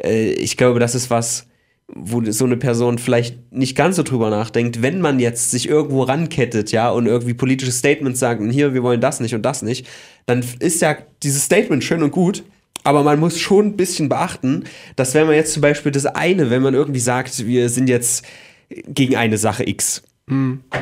[0.03, 1.47] Äh, ich glaube, das ist was,
[1.87, 6.03] wo so eine Person vielleicht nicht ganz so drüber nachdenkt, wenn man jetzt sich irgendwo
[6.03, 9.61] rankettet, ja, und irgendwie politische Statements sagt, und hier, wir wollen das nicht und das
[9.61, 9.87] nicht,
[10.25, 12.43] dann ist ja dieses Statement schön und gut,
[12.83, 14.63] aber man muss schon ein bisschen beachten,
[14.95, 18.25] dass wenn man jetzt zum Beispiel das eine, wenn man irgendwie sagt, wir sind jetzt
[18.69, 20.03] gegen eine Sache X,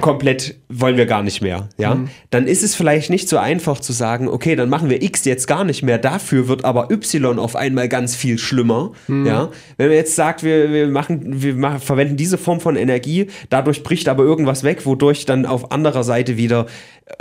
[0.02, 2.00] komplett wollen wir gar nicht mehr, ja,
[2.32, 5.46] dann ist es vielleicht nicht so einfach zu sagen, okay, dann machen wir X jetzt
[5.46, 9.52] gar nicht mehr, dafür wird aber Y auf einmal ganz viel schlimmer, ja.
[9.78, 13.84] Wenn man jetzt sagt, wir, wir machen, wir machen, verwenden diese Form von Energie, dadurch
[13.84, 16.66] bricht aber irgendwas weg, wodurch dann auf anderer Seite wieder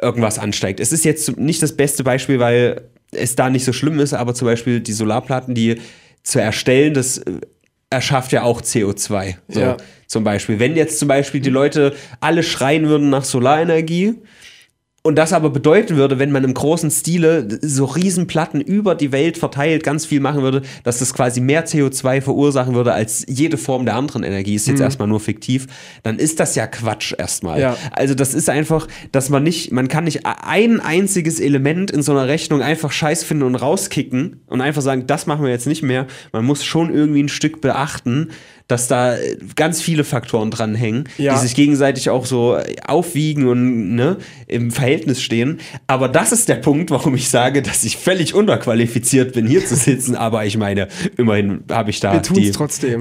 [0.00, 0.80] irgendwas ansteigt.
[0.80, 4.34] Es ist jetzt nicht das beste Beispiel, weil es da nicht so schlimm ist, aber
[4.34, 5.80] zum Beispiel die Solarplatten, die
[6.22, 7.40] zu erstellen, das äh,
[7.90, 9.36] erschafft ja auch CO2.
[9.48, 9.76] So, Ja.
[10.06, 10.58] Zum Beispiel.
[10.58, 14.16] Wenn jetzt zum Beispiel die Leute alle schreien würden nach Solarenergie
[15.06, 19.36] und das aber bedeuten würde, wenn man im großen Stile so Riesenplatten über die Welt
[19.36, 23.84] verteilt ganz viel machen würde, dass das quasi mehr CO2 verursachen würde als jede Form
[23.84, 25.66] der anderen Energie, ist jetzt erstmal nur fiktiv,
[26.04, 27.60] dann ist das ja Quatsch erstmal.
[27.60, 27.76] Ja.
[27.92, 32.12] Also das ist einfach, dass man nicht, man kann nicht ein einziges Element in so
[32.12, 35.82] einer Rechnung einfach scheiß finden und rauskicken und einfach sagen, das machen wir jetzt nicht
[35.82, 36.06] mehr.
[36.32, 38.30] Man muss schon irgendwie ein Stück beachten,
[38.68, 39.16] dass da
[39.56, 41.34] ganz viele Faktoren dranhängen, Ja.
[41.34, 45.58] die sich gegenseitig auch so aufwiegen und ne, im Verhältnis stehen.
[45.86, 49.74] Aber das ist der Punkt, warum ich sage, dass ich völlig unterqualifiziert bin, hier zu
[49.76, 50.16] sitzen.
[50.16, 52.52] Aber ich meine, immerhin habe ich da die,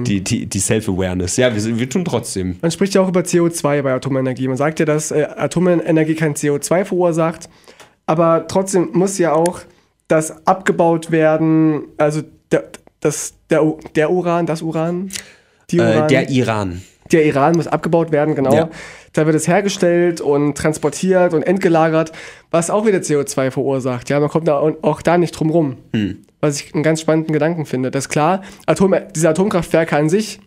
[0.04, 1.36] die, die, die Self-Awareness.
[1.36, 2.56] Ja, wir, wir tun trotzdem.
[2.60, 4.48] Man spricht ja auch über CO2 bei Atomenergie.
[4.48, 7.48] Man sagt ja, dass äh, Atomenergie kein CO2 verursacht,
[8.06, 9.60] aber trotzdem muss ja auch
[10.08, 12.64] das abgebaut werden, also der,
[13.00, 13.62] das, der,
[13.94, 15.10] der Uran, das Uran,
[15.72, 16.82] Äh, Uran, der Iran.
[17.10, 18.54] der Iran muss abgebaut werden, genau.
[18.54, 18.68] Ja.
[19.14, 22.12] Da wird es hergestellt und transportiert und entgelagert,
[22.50, 24.10] was auch wieder CO2 verursacht.
[24.10, 25.76] Ja, man kommt da auch- auch da nicht drum rum.
[25.94, 26.18] Hm.
[26.40, 27.90] Was ich einen ganz spannenden Gedanken finde.
[27.90, 30.40] Das ist klar, Atom, diese Atomkraftwerke an sich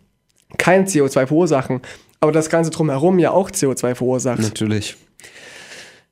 [0.58, 1.82] kein CO2 verursachen,
[2.20, 4.40] aber das Ganze drumherum ja auch CO2 verursacht.
[4.42, 4.96] Natürlich.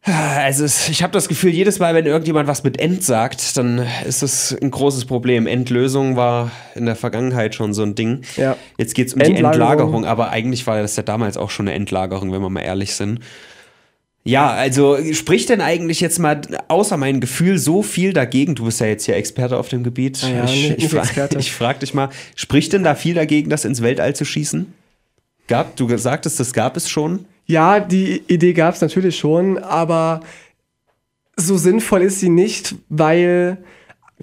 [0.05, 4.21] Also ich habe das Gefühl, jedes Mal, wenn irgendjemand was mit End sagt, dann ist
[4.21, 5.47] das ein großes Problem.
[5.47, 8.21] Endlösung war in der Vergangenheit schon so ein Ding.
[8.37, 8.55] Ja.
[8.77, 10.05] Jetzt geht es um die Endlagerung.
[10.05, 13.19] Aber eigentlich war das ja damals auch schon eine Endlagerung, wenn wir mal ehrlich sind.
[14.23, 18.55] Ja, also spricht denn eigentlich jetzt mal außer mein Gefühl so viel dagegen?
[18.55, 20.23] Du bist ja jetzt hier Experte auf dem Gebiet.
[20.23, 21.03] Ah ja, ich ich, fra
[21.37, 24.71] ich frage dich mal, spricht denn da viel dagegen, das ins Weltall zu schießen?
[25.47, 27.25] Gab, du sagtest, das gab es schon.
[27.45, 30.21] Ja, die Idee gab es natürlich schon, aber
[31.37, 33.57] so sinnvoll ist sie nicht, weil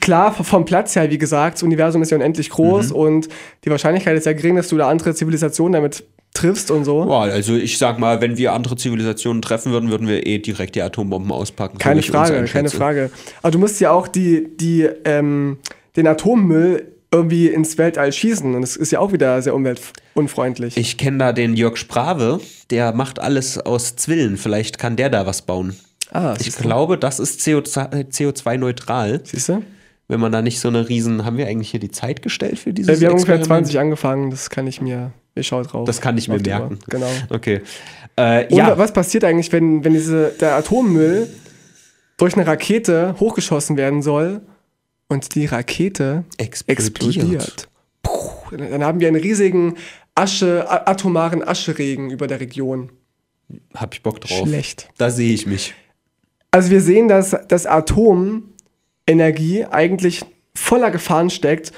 [0.01, 2.97] klar, vom Platz her, wie gesagt, das Universum ist ja unendlich groß Mhm.
[2.97, 3.29] und
[3.65, 6.05] die Wahrscheinlichkeit ist ja gering, dass du da andere Zivilisationen damit
[6.35, 7.05] triffst und so.
[7.05, 10.75] Boah, also ich sag mal, wenn wir andere Zivilisationen treffen würden, würden wir eh direkt
[10.75, 11.75] die Atombomben auspacken.
[11.75, 13.11] so Keine uns Frage, keine Frage.
[13.43, 15.59] Aber du musst ja auch die, die, ähm,
[15.95, 20.77] den Atommüll irgendwie ins Weltall schießen und das ist ja auch wieder sehr umweltunfreundlich.
[20.77, 24.37] Ich kenne da den Jörg Sprave, der macht alles aus Zwillen.
[24.38, 25.77] Vielleicht kann der da was bauen.
[26.11, 29.62] ah, Ich glaube, das ist CO2-neutral, Siehst du?
[30.09, 31.25] wenn man da nicht so eine riesen.
[31.25, 33.66] Haben wir eigentlich hier die Zeit gestellt für dieses Äh, wir haben ungefähr Experiment?
[33.66, 35.87] 20 angefangen, das kann ich mir, ich schau drauf.
[35.87, 36.59] Das kann ich mir die Uhr.
[36.59, 36.79] merken.
[36.88, 37.09] Genau.
[37.31, 37.61] Okay.
[38.16, 41.29] Äh, Und ja, was passiert eigentlich, wenn, wenn diese, der Atommüll
[42.18, 44.42] durch eine Rakete hochgeschossen werden soll
[45.12, 47.68] und die Rakete explodiert?
[48.03, 49.77] Puh, dann haben wir einen riesigen
[50.14, 52.90] Asche, atomaren Ascheregen über der Region.
[53.75, 54.46] Hab ich Bock drauf.
[54.46, 54.88] Schlecht.
[54.98, 55.75] Da sehe ich mich.
[56.51, 61.72] Also wir sehen, dass das Atomenergie eigentlich voller Gefahren steckt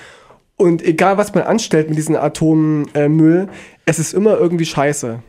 [0.56, 3.48] und egal was man anstellt mit diesem Atommüll,
[3.86, 5.22] es ist immer irgendwie scheiße.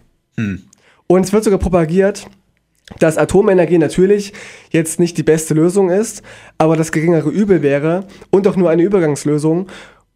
[1.08, 2.28] Und es wird sogar propagiert,
[3.00, 4.34] dass Atomenergie natürlich
[4.70, 6.22] jetzt nicht die beste Lösung ist,
[6.58, 9.68] aber das geringere Übel wäre und auch nur eine Übergangslösung,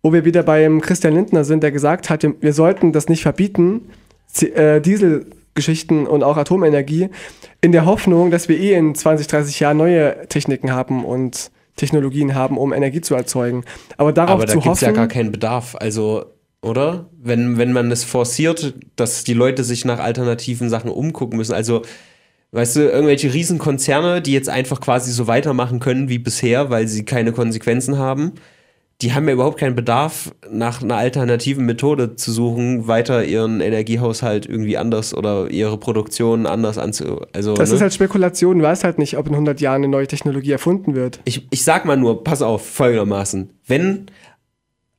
[0.04, 3.90] wo wir wieder beim Christian Lindner sind, der gesagt hat, wir, sollten das nicht verbieten,
[4.40, 7.10] äh, Dieselgeschichten und auch Atomenergie,
[7.62, 12.36] in der Hoffnung, dass wir eh in 20, 30 Jahren neue Techniken haben und Technologien
[12.36, 13.64] haben, um Energie zu erzeugen.
[13.98, 15.76] Aber darauf Aber da zu gibt es hoffen, ja gar keinen Bedarf.
[15.80, 16.26] Also,
[16.62, 17.10] oder?
[17.18, 21.54] Wenn, wenn man es forciert, dass die Leute sich nach alternativen Sachen umgucken müssen.
[21.54, 21.82] Also,
[22.52, 27.06] weißt du, irgendwelche Riesenkonzerne, die jetzt einfach quasi so weitermachen können wie bisher, weil sie
[27.06, 28.34] keine Konsequenzen haben,
[29.02, 34.46] die haben ja überhaupt keinen Bedarf, nach einer alternativen Methode zu suchen, weiter ihren Energiehaushalt
[34.46, 37.22] irgendwie anders oder ihre Produktion anders anzu.
[37.32, 37.76] Also, das ne?
[37.76, 40.96] ist halt Spekulation, du weißt halt nicht, ob in 100 Jahren eine neue Technologie erfunden
[40.96, 41.22] wird.
[41.24, 43.50] ich, ich sag mal nur, pass auf, folgendermaßen.
[43.66, 44.08] Wenn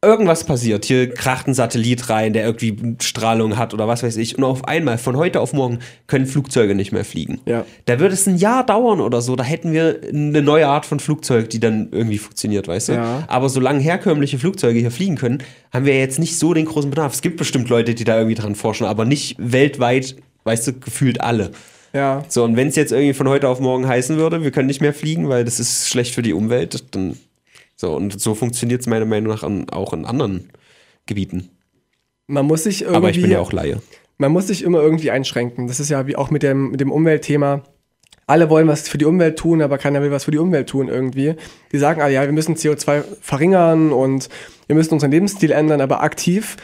[0.03, 4.39] irgendwas passiert, hier kracht ein Satellit rein, der irgendwie Strahlung hat oder was weiß ich,
[4.39, 7.41] und auf einmal, von heute auf morgen, können Flugzeuge nicht mehr fliegen.
[7.45, 7.67] Ja.
[7.85, 11.01] Da würde es ein Jahr dauern oder so, da hätten wir eine neue Art von
[11.01, 12.93] Flugzeug, die dann irgendwie funktioniert, weißt du?
[12.95, 13.25] Ja.
[13.29, 17.13] Aber solange herkömmliche Flugzeuge hier fliegen können, haben wir jetzt nicht so den großen Bedarf.
[17.13, 21.21] Es gibt bestimmt Leute, die da irgendwie dran forschen, aber nicht weltweit, weißt du, gefühlt
[21.21, 21.51] alle.
[21.93, 22.25] Ja.
[22.29, 24.81] So, und wenn es jetzt irgendwie von heute auf morgen heißen würde, wir können nicht
[24.81, 27.17] mehr fliegen, weil das ist schlecht für die Umwelt, dann
[27.81, 30.51] so, und so funktioniert es meiner Meinung nach an, auch in anderen
[31.07, 31.49] Gebieten.
[32.27, 33.81] Man muss sich irgendwie, Aber ich bin ja auch Laie.
[34.19, 35.67] man muss sich immer irgendwie einschränken.
[35.67, 37.63] Das ist ja wie auch mit dem, mit dem Umweltthema.
[38.27, 40.89] Alle wollen was für die Umwelt tun, aber keiner will was für die Umwelt tun
[40.89, 41.37] irgendwie.
[41.73, 44.29] Die sagen, ah ja, wir müssen CO2 verringern und
[44.67, 46.59] wir müssen unseren Lebensstil ändern, aber aktiv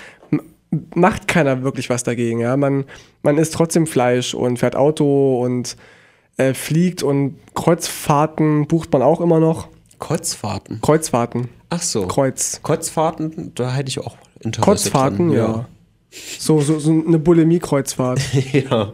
[0.94, 2.40] macht keiner wirklich was dagegen.
[2.40, 2.58] Ja?
[2.58, 2.84] Man,
[3.22, 5.78] man isst trotzdem Fleisch und fährt Auto und
[6.36, 9.68] äh, fliegt und Kreuzfahrten bucht man auch immer noch.
[9.98, 10.80] Kotzfahrten.
[10.80, 11.48] Kreuzfahrten.
[11.70, 12.06] Ach so.
[12.06, 12.60] Kreuz.
[12.62, 15.36] Kotzfahrten, da hätte ich auch Interesse Kreuzfahrten, dran.
[15.36, 15.68] ja.
[16.38, 18.20] So, so, so eine Bulimie-Kreuzfahrt,
[18.52, 18.60] Ja.
[18.70, 18.92] ja.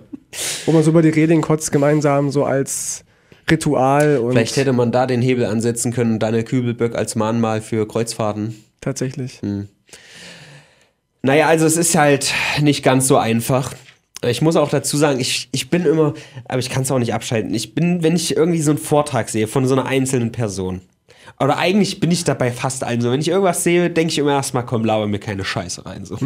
[0.67, 3.05] wo man so über die Reding kotzt gemeinsam, so als
[3.51, 7.87] Ritual und Vielleicht hätte man da den Hebel ansetzen können, Daniel Kübelböck als Mahnmal für
[7.87, 8.55] Kreuzfahrten.
[8.81, 9.41] tatsächlich.
[11.23, 13.75] Naja, also es ist halt nicht ganz so einfach.
[14.25, 16.15] Ich muss auch dazu sagen, ich, ich bin immer,
[16.47, 17.53] aber ich kann es auch nicht abschalten.
[17.55, 20.81] Ich bin, wenn ich irgendwie so einen Vortrag sehe von so einer einzelnen Person,
[21.41, 24.33] oder eigentlich bin ich dabei fast allen so, wenn ich irgendwas sehe, denke ich immer
[24.33, 26.05] erstmal, komm, laber mir keine Scheiße rein.
[26.05, 26.19] So.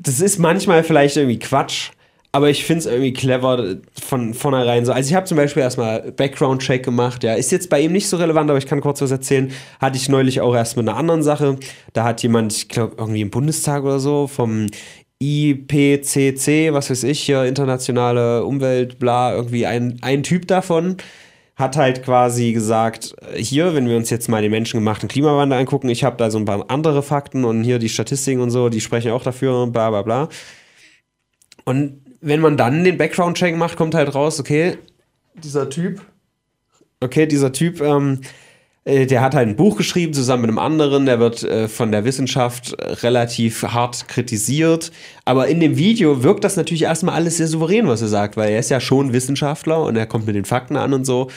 [0.00, 1.90] Das ist manchmal vielleicht irgendwie Quatsch,
[2.32, 4.92] aber ich finde es irgendwie clever von vornherein so.
[4.92, 8.16] Also ich habe zum Beispiel erstmal Background-Check gemacht, ja, ist jetzt bei ihm nicht so
[8.16, 9.52] relevant, aber ich kann kurz was erzählen.
[9.80, 11.58] Hatte ich neulich auch erst mit einer anderen Sache.
[11.92, 14.66] Da hat jemand, ich glaube, irgendwie im Bundestag oder so, vom
[15.22, 20.96] IPCC, was weiß ich, hier internationale Umwelt, bla, irgendwie ein, ein Typ davon
[21.56, 25.88] hat halt quasi gesagt, äh, hier, wenn wir uns jetzt mal den menschengemachten Klimawandel angucken,
[25.88, 28.80] ich habe da so ein paar andere Fakten und hier die Statistiken und so, die
[28.80, 30.28] sprechen auch dafür, bla bla bla.
[31.64, 34.78] Und wenn man dann den Background-Check macht, kommt halt raus, okay,
[35.34, 36.00] dieser Typ,
[37.00, 38.26] okay, dieser Typ, ähm, äh,
[38.86, 42.04] der hat halt ein Buch geschrieben zusammen mit einem anderen, der wird äh, von der
[42.04, 44.92] Wissenschaft äh, relativ hart kritisiert.
[45.24, 48.52] Aber in dem Video wirkt das natürlich erstmal alles sehr souverän, was er sagt, weil
[48.52, 51.30] er ist ja schon Wissenschaftler und er kommt mit den Fakten an und so.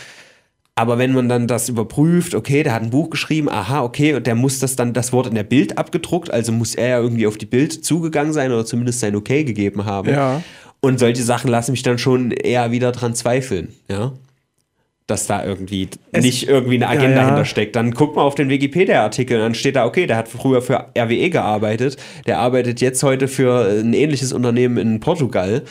[0.76, 4.28] Aber wenn man dann das überprüft, okay, der hat ein Buch geschrieben, aha, okay, und
[4.28, 7.26] der muss das dann, das Wort in der Bild abgedruckt, also muss er ja irgendwie
[7.26, 10.10] auf die Bild zugegangen sein oder zumindest sein Okay gegeben haben.
[10.10, 10.44] Ja.
[10.82, 14.12] Und solche Sachen lassen mich dann schon eher wieder dran zweifeln, ja.
[15.08, 17.26] Dass da irgendwie Es- nicht irgendwie eine Agenda Ja, ja.
[17.28, 17.76] hintersteckt.
[17.78, 21.30] Dann guck mal auf den Wikipedia-Artikel, dann steht da, okay, der hat früher für RWE
[21.30, 25.64] gearbeitet, der arbeitet jetzt heute für ein ähnliches Unternehmen in Portugal.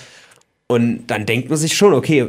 [0.68, 2.26] Und dann denkt man sich schon, okay,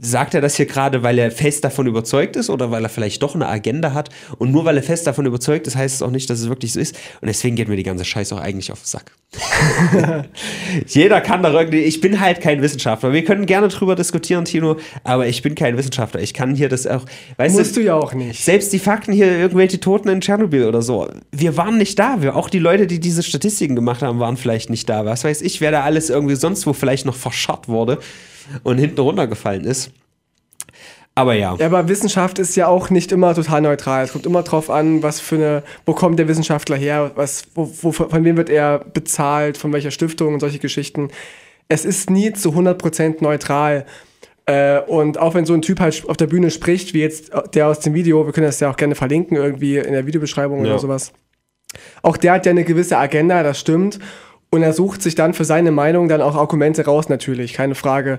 [0.00, 3.22] sagt er das hier gerade, weil er fest davon überzeugt ist oder weil er vielleicht
[3.22, 4.08] doch eine Agenda hat?
[4.38, 6.72] Und nur weil er fest davon überzeugt ist, heißt es auch nicht, dass es wirklich
[6.72, 6.96] so ist.
[7.20, 9.12] Und deswegen geht mir die ganze Scheiße auch eigentlich auf den Sack.
[10.88, 13.12] Jeder kann da irgendwie, ich bin halt kein Wissenschaftler.
[13.12, 16.20] Wir können gerne drüber diskutieren, Tino, aber ich bin kein Wissenschaftler.
[16.20, 17.04] Ich kann hier das auch,
[17.36, 18.42] weißt Musst du ja auch nicht.
[18.44, 22.22] selbst die Fakten hier, irgendwelche Toten in Tschernobyl oder so, wir waren nicht da.
[22.22, 25.04] Wir, auch die Leute, die diese Statistiken gemacht haben, waren vielleicht nicht da.
[25.04, 27.98] Was weiß ich, wer da alles irgendwie sonst wo vielleicht noch verscharrt wurde
[28.62, 29.90] und hinten runtergefallen ist.
[31.14, 31.54] Aber ja.
[31.58, 34.04] Ja, aber Wissenschaft ist ja auch nicht immer total neutral.
[34.04, 37.70] Es kommt immer drauf an, was für eine, wo kommt der Wissenschaftler her, was, wo,
[37.82, 41.08] wo, von wem wird er bezahlt, von welcher Stiftung und solche Geschichten.
[41.68, 43.86] Es ist nie zu 100% neutral.
[44.46, 47.66] Äh, und auch wenn so ein Typ halt auf der Bühne spricht, wie jetzt der
[47.68, 50.70] aus dem Video, wir können das ja auch gerne verlinken, irgendwie in der Videobeschreibung Ja.
[50.72, 51.12] oder sowas.
[52.02, 53.98] Auch der hat ja eine gewisse Agenda, das stimmt.
[54.50, 58.18] Und er sucht sich dann für seine Meinung dann auch Argumente raus, natürlich, keine Frage.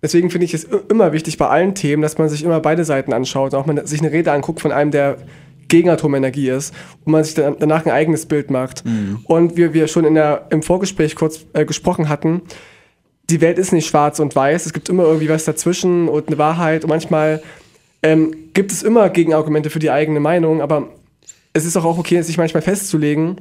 [0.00, 3.12] Deswegen finde ich es immer wichtig bei allen Themen, dass man sich immer beide Seiten
[3.12, 5.18] anschaut und auch mal sich eine Rede anguckt von einem, der
[5.68, 8.84] gegen Atomenergie ist und man sich dann danach ein eigenes Bild macht.
[9.24, 12.42] Und wir, wir schon in der, im Vorgespräch kurz äh, gesprochen hatten,
[13.30, 16.36] die Welt ist nicht schwarz und weiß, es gibt immer irgendwie was dazwischen und eine
[16.38, 17.42] Wahrheit und manchmal
[18.02, 20.88] ähm, gibt es immer Gegenargumente für die eigene Meinung, aber
[21.54, 23.40] es ist auch okay, sich manchmal festzulegen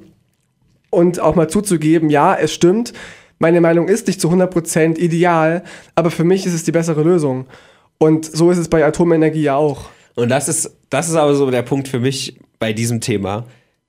[0.92, 2.94] und auch mal zuzugeben, ja, es stimmt,
[3.40, 5.64] meine Meinung ist nicht zu 100% ideal,
[5.96, 7.48] aber für mich ist es die bessere Lösung.
[7.98, 9.90] Und so ist es bei Atomenergie ja auch.
[10.16, 13.46] Und das ist, das ist aber so der Punkt für mich bei diesem Thema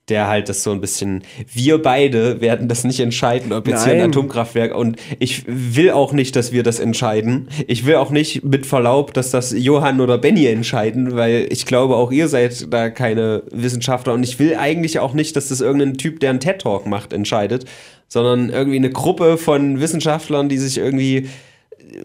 [0.09, 3.95] der halt das so ein bisschen, wir beide werden das nicht entscheiden, ob jetzt Nein.
[3.95, 7.49] hier ein Atomkraftwerk und ich will auch nicht, dass wir das entscheiden.
[7.69, 11.95] Ich will auch nicht mit Verlaub, dass das Johann oder Benny entscheiden, weil ich glaube,
[11.95, 15.95] auch ihr seid da keine Wissenschaftler und ich will eigentlich auch nicht, dass das irgendein
[15.95, 17.65] Typ, der einen TED-Talk macht, entscheidet,
[18.09, 21.29] sondern irgendwie eine Gruppe von Wissenschaftlern, die sich irgendwie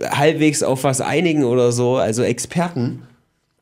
[0.10, 3.02] halbwegs auf was einigen oder so, also Experten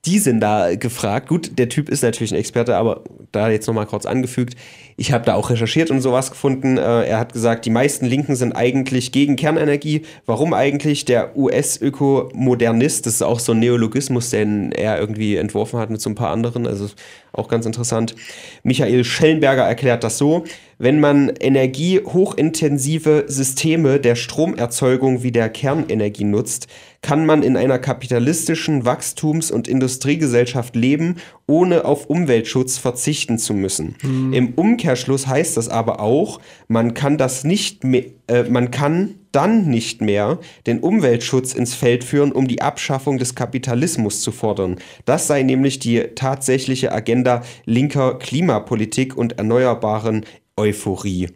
[0.06, 1.28] die sind da gefragt.
[1.28, 4.56] Gut, der Typ ist natürlich ein Experte, aber da jetzt nochmal kurz angefügt.
[4.98, 6.78] Ich habe da auch recherchiert und sowas gefunden.
[6.78, 10.04] Äh, er hat gesagt, die meisten Linken sind eigentlich gegen Kernenergie.
[10.26, 11.04] Warum eigentlich?
[11.04, 16.10] Der US-Ökomodernist, das ist auch so ein Neologismus, den er irgendwie entworfen hat mit so
[16.10, 16.66] ein paar anderen.
[16.66, 16.88] Also
[17.34, 18.16] auch ganz interessant.
[18.64, 20.46] Michael Schellenberger erklärt das so.
[20.78, 26.68] Wenn man energiehochintensive Systeme der Stromerzeugung wie der Kernenergie nutzt,
[27.02, 33.96] kann man in einer kapitalistischen Wachstums- und Industriegesellschaft leben, ohne auf Umweltschutz verzichten zu müssen.
[34.02, 34.34] Mhm.
[34.34, 39.70] Im Umkehrschluss heißt das aber auch, man kann das nicht mehr, äh, man kann dann
[39.70, 44.78] nicht mehr den Umweltschutz ins Feld führen, um die Abschaffung des Kapitalismus zu fordern.
[45.04, 51.30] Das sei nämlich die tatsächliche Agenda linker Klimapolitik und erneuerbaren Euphorie.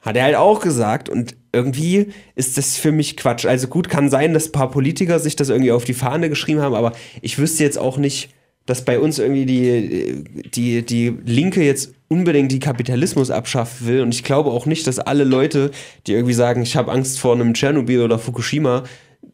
[0.00, 3.44] Hat er halt auch gesagt und irgendwie ist das für mich Quatsch.
[3.44, 6.60] Also gut, kann sein, dass ein paar Politiker sich das irgendwie auf die Fahne geschrieben
[6.60, 8.30] haben, aber ich wüsste jetzt auch nicht,
[8.66, 14.02] dass bei uns irgendwie die, die, die Linke jetzt unbedingt die Kapitalismus abschaffen will.
[14.02, 15.70] Und ich glaube auch nicht, dass alle Leute,
[16.06, 18.84] die irgendwie sagen, ich habe Angst vor einem Tschernobyl oder Fukushima,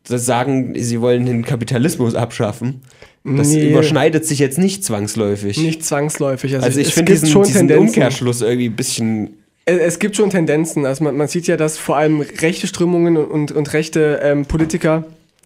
[0.05, 2.83] das sagen, sie wollen den Kapitalismus abschaffen.
[3.25, 3.71] Das nee.
[3.71, 5.57] überschneidet sich jetzt nicht zwangsläufig.
[5.59, 6.55] Nicht zwangsläufig.
[6.55, 10.87] Also, also ich finde diesen, schon diesen Umkehrschluss irgendwie ein bisschen es gibt schon Tendenzen.
[10.87, 15.05] Also man, man, sieht ja, dass vor allem rechte Strömungen und, und rechte ähm, Politiker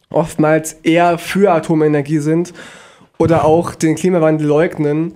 [0.09, 2.55] oftmals eher für Atomenergie sind
[3.19, 5.15] oder auch den Klimawandel leugnen,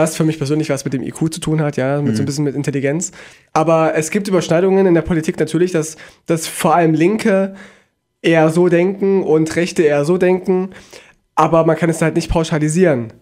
[0.00, 2.16] was für mich persönlich was mit dem IQ zu tun hat, ja, mit mhm.
[2.16, 2.26] so ein mhm.
[2.26, 3.12] bisschen mit Intelligenz.
[3.52, 7.54] Aber es gibt Überschneidungen in der Politik natürlich, dass, dass vor allem Linke
[8.22, 10.70] eher so denken und Rechte eher so denken,
[11.34, 13.12] aber man kann es halt nicht pauschalisieren.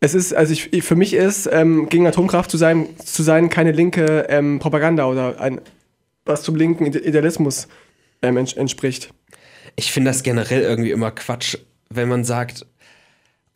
[0.00, 3.72] Es ist, also ich, für mich ist, ähm, gegen Atomkraft zu sein, zu sein keine
[3.72, 5.60] linke ähm, Propaganda oder ein,
[6.24, 7.68] was zum linken Idealismus
[8.22, 9.12] ähm, entspricht.
[9.76, 11.56] Ich finde das generell irgendwie immer Quatsch,
[11.90, 12.66] wenn man sagt,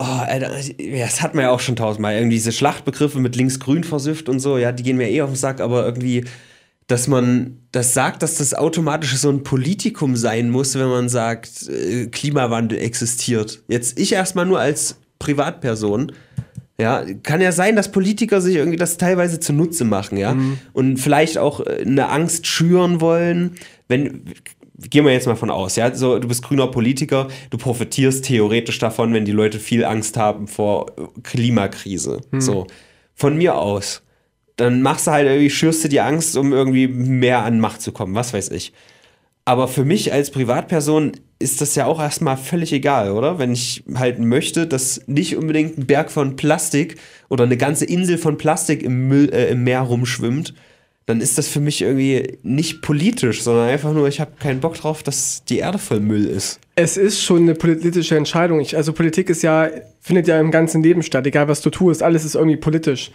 [0.00, 2.14] Oh, Alter, das hat man ja auch schon tausendmal.
[2.14, 5.36] Irgendwie diese Schlachtbegriffe mit links-grün versüfft und so, ja, die gehen mir eh auf den
[5.36, 6.24] Sack, aber irgendwie,
[6.86, 11.68] dass man das sagt, dass das automatisch so ein Politikum sein muss, wenn man sagt,
[11.68, 13.64] äh, Klimawandel existiert.
[13.66, 16.12] Jetzt ich erstmal nur als Privatperson.
[16.80, 20.34] Ja, kann ja sein, dass Politiker sich irgendwie das teilweise zunutze machen, ja.
[20.34, 20.58] Mhm.
[20.72, 23.56] Und vielleicht auch äh, eine Angst schüren wollen.
[23.88, 24.26] Wenn,
[24.78, 28.78] gehen wir jetzt mal von aus, ja, so, du bist grüner Politiker, du profitierst theoretisch
[28.78, 30.86] davon, wenn die Leute viel Angst haben vor
[31.22, 32.20] Klimakrise.
[32.30, 32.40] Hm.
[32.40, 32.66] So,
[33.14, 34.02] von mir aus.
[34.56, 37.92] Dann machst du halt irgendwie, schürst du die Angst, um irgendwie mehr an Macht zu
[37.92, 38.72] kommen, was weiß ich.
[39.44, 43.38] Aber für mich als Privatperson ist das ja auch erstmal völlig egal, oder?
[43.38, 46.96] Wenn ich halt möchte, dass nicht unbedingt ein Berg von Plastik
[47.28, 50.54] oder eine ganze Insel von Plastik im, Müll, äh, im Meer rumschwimmt,
[51.08, 54.74] dann ist das für mich irgendwie nicht politisch, sondern einfach nur, ich habe keinen Bock
[54.74, 56.60] drauf, dass die Erde voll Müll ist.
[56.74, 58.60] Es ist schon eine politische Entscheidung.
[58.60, 59.70] Ich, also Politik ist ja,
[60.02, 63.10] findet ja im ganzen Leben statt, egal was du tust, alles ist irgendwie politisch.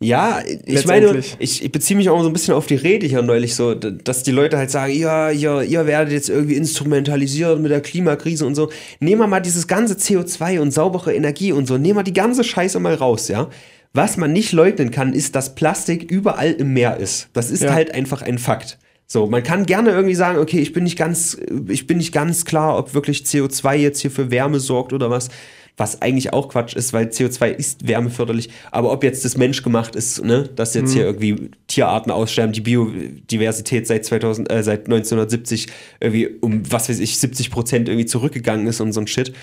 [0.00, 3.22] Ja, ich meine, ich, ich beziehe mich auch so ein bisschen auf die Rede hier
[3.22, 7.70] neulich so, dass die Leute halt sagen, ja, ihr, ihr werdet jetzt irgendwie instrumentalisiert mit
[7.70, 8.70] der Klimakrise und so.
[9.00, 12.44] Nehmen wir mal dieses ganze CO2 und saubere Energie und so, nehmen wir die ganze
[12.44, 13.48] Scheiße mal raus, ja.
[13.94, 17.28] Was man nicht leugnen kann, ist, dass Plastik überall im Meer ist.
[17.34, 17.72] Das ist ja.
[17.72, 18.78] halt einfach ein Fakt.
[19.06, 21.36] So, man kann gerne irgendwie sagen, okay, ich bin nicht ganz,
[21.68, 25.28] ich bin nicht ganz klar, ob wirklich CO2 jetzt hier für Wärme sorgt oder was,
[25.76, 28.48] was eigentlich auch Quatsch ist, weil CO2 ist wärmeförderlich.
[28.70, 30.94] Aber ob jetzt das menschgemacht ist, ne, dass jetzt mhm.
[30.94, 35.66] hier irgendwie Tierarten aussterben, die Biodiversität seit 2000, äh, seit 1970
[36.00, 39.34] irgendwie um was weiß ich 70 Prozent irgendwie zurückgegangen ist und so ein Shit.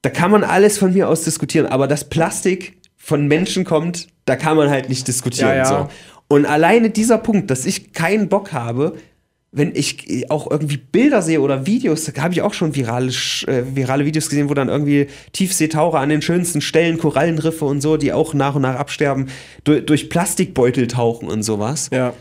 [0.00, 4.36] Da kann man alles von mir aus diskutieren, aber das Plastik von Menschen kommt, da
[4.36, 5.48] kann man halt nicht diskutieren.
[5.48, 5.64] Ja, ja.
[5.64, 5.88] So.
[6.28, 8.94] Und alleine dieser Punkt, dass ich keinen Bock habe,
[9.52, 13.08] wenn ich auch irgendwie Bilder sehe oder Videos, da habe ich auch schon virale,
[13.48, 17.96] äh, virale Videos gesehen, wo dann irgendwie Tiefseetaucher an den schönsten Stellen, Korallenriffe und so,
[17.96, 19.28] die auch nach und nach absterben,
[19.64, 21.88] durch, durch Plastikbeutel tauchen und sowas.
[21.92, 22.12] Ja.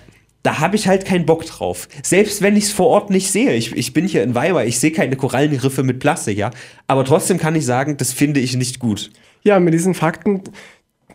[0.42, 1.88] da habe ich halt keinen Bock drauf.
[2.02, 3.54] Selbst wenn ich es vor Ort nicht sehe.
[3.54, 6.50] Ich, ich bin hier in Weimar, ich sehe keine Korallenriffe mit Plastik, ja.
[6.88, 9.12] Aber trotzdem kann ich sagen, das finde ich nicht gut.
[9.44, 10.42] Ja, mit diesen Fakten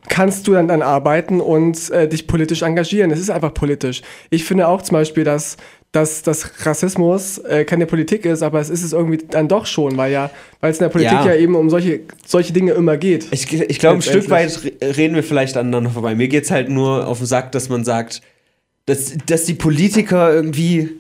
[0.09, 3.11] kannst du dann, dann arbeiten und äh, dich politisch engagieren.
[3.11, 4.03] Es ist einfach politisch.
[4.31, 5.57] Ich finde auch zum Beispiel, dass,
[5.93, 9.97] dass, dass Rassismus äh, keine Politik ist, aber es ist es irgendwie dann doch schon,
[9.97, 11.35] weil ja, weil es in der Politik ja, Ja.
[11.37, 13.29] eben um solche, solche Dinge immer geht.
[13.31, 16.14] Ich, ich glaube, ein Stück weit re- reden wir vielleicht aneinander vorbei.
[16.14, 18.20] Mir geht es halt nur auf den Sack, dass man sagt,
[18.87, 20.91] dass, dass die Politiker irgendwie.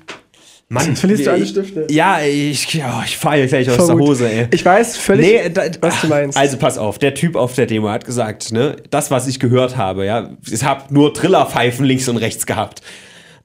[0.68, 1.86] Mann, verlierst du alle Stifte.
[1.90, 3.96] Ja, ich, ja, ich falle gleich aus der.
[3.96, 4.48] Hose, ey.
[4.50, 6.36] Ich weiß völlig, Nee, da, was du meinst.
[6.38, 9.76] Also pass auf, der Typ auf der Demo hat gesagt, ne, das, was ich gehört
[9.76, 12.80] habe, ja, ich habe nur Trillerpfeifen links und rechts gehabt.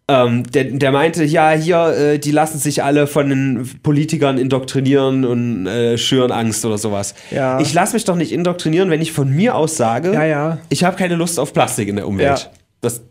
[0.08, 5.24] Ähm, der, der meinte, ja, hier, äh, die lassen sich alle von den Politikern indoktrinieren
[5.24, 7.14] und äh, schüren Angst oder sowas.
[7.30, 7.60] Ja.
[7.60, 10.58] Ich lasse mich doch nicht indoktrinieren, wenn ich von mir aus sage, Ja, ja.
[10.70, 12.40] ich habe keine Lust auf Plastik in der Umwelt.
[12.40, 12.52] Ja.
[12.82, 13.02] Das,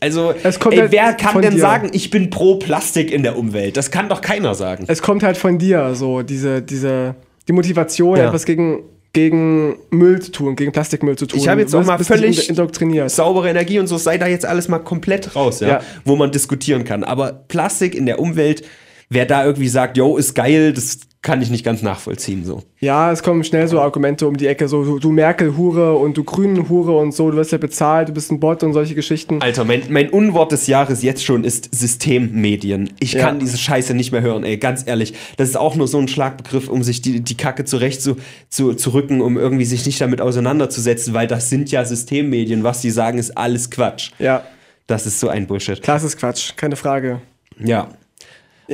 [0.00, 1.60] also, ey, halt wer kann denn dir.
[1.60, 3.76] sagen, ich bin pro Plastik in der Umwelt?
[3.76, 4.84] Das kann doch keiner sagen.
[4.88, 7.14] es kommt halt von dir, so diese, diese,
[7.46, 8.26] die Motivation, Ja.
[8.28, 11.38] etwas gegen, gegen Müll zu tun, gegen Plastikmüll zu tun.
[11.40, 13.10] Ich habe jetzt auch mal völlig indoktriniert.
[13.10, 15.80] saubere Energie und so, sei da jetzt alles mal komplett raus, ja, Ja.
[16.04, 17.04] wo man diskutieren kann.
[17.04, 18.64] Aber Plastik in der Umwelt,
[19.10, 22.62] wer da irgendwie sagt, yo, ist geil, das kann ich nicht ganz nachvollziehen, so.
[22.78, 26.22] Ja, es kommen schnell so Argumente um die Ecke, so du, du Merkel-Hure und du
[26.22, 29.42] Grünen-Hure und so, du wirst ja bezahlt, du bist ein Bot und solche Geschichten.
[29.42, 32.90] Alter, mein, mein Unwort des Jahres jetzt schon ist Systemmedien.
[33.00, 33.20] Ich Ja.
[33.26, 35.14] kann diese Scheiße nicht mehr hören, ey, ganz ehrlich.
[35.36, 38.16] Das ist auch nur so ein Schlagbegriff, um sich die, die Kacke zurecht zu,
[38.48, 42.62] zu, zu rücken, um irgendwie sich nicht damit auseinanderzusetzen, weil das sind ja Systemmedien.
[42.62, 44.12] Was die sagen, ist alles Quatsch.
[44.20, 44.44] Ja,
[44.86, 45.86] Das ist so ein Bullshit.
[45.86, 47.20] es ist Quatsch, keine Frage.
[47.58, 47.88] Ja.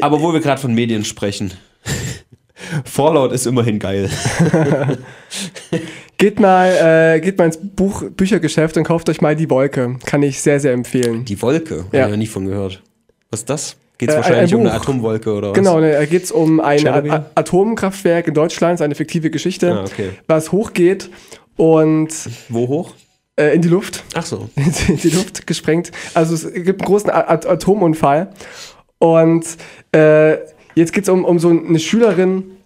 [0.01, 1.53] Aber wo wir gerade von Medien sprechen.
[2.85, 4.09] Fallout ist immerhin geil.
[6.17, 9.97] Geht mal, äh, geht mal ins Buch, Büchergeschäft und kauft euch mal Die Wolke.
[10.07, 11.25] Kann ich sehr, sehr empfehlen.
[11.25, 12.03] Die Wolke, Ja.
[12.03, 12.81] habe ich noch nie von gehört.
[13.31, 13.77] Was ist das?
[13.99, 14.75] Geht es Äh, ein- wahrscheinlich ein um eine.
[14.75, 15.55] Atomwolke oder was?
[15.59, 16.87] Genau, ne, da geht es um ein?
[16.87, 20.11] A Atomkraftwerk in Deutschland, ist eine fiktive Geschichte, Ah, okay.
[20.29, 21.11] was hochgeht
[21.57, 22.09] und
[22.49, 22.95] Wo hoch?
[23.37, 24.49] äh, in die Luft, Ach so.
[24.57, 25.91] in die Luft gesprengt.
[26.15, 28.31] Also es gibt einen großen A Atomunfall
[29.05, 29.45] und
[29.93, 30.39] äh,
[30.75, 32.57] jetzt geht es um, um so eine Schülerin,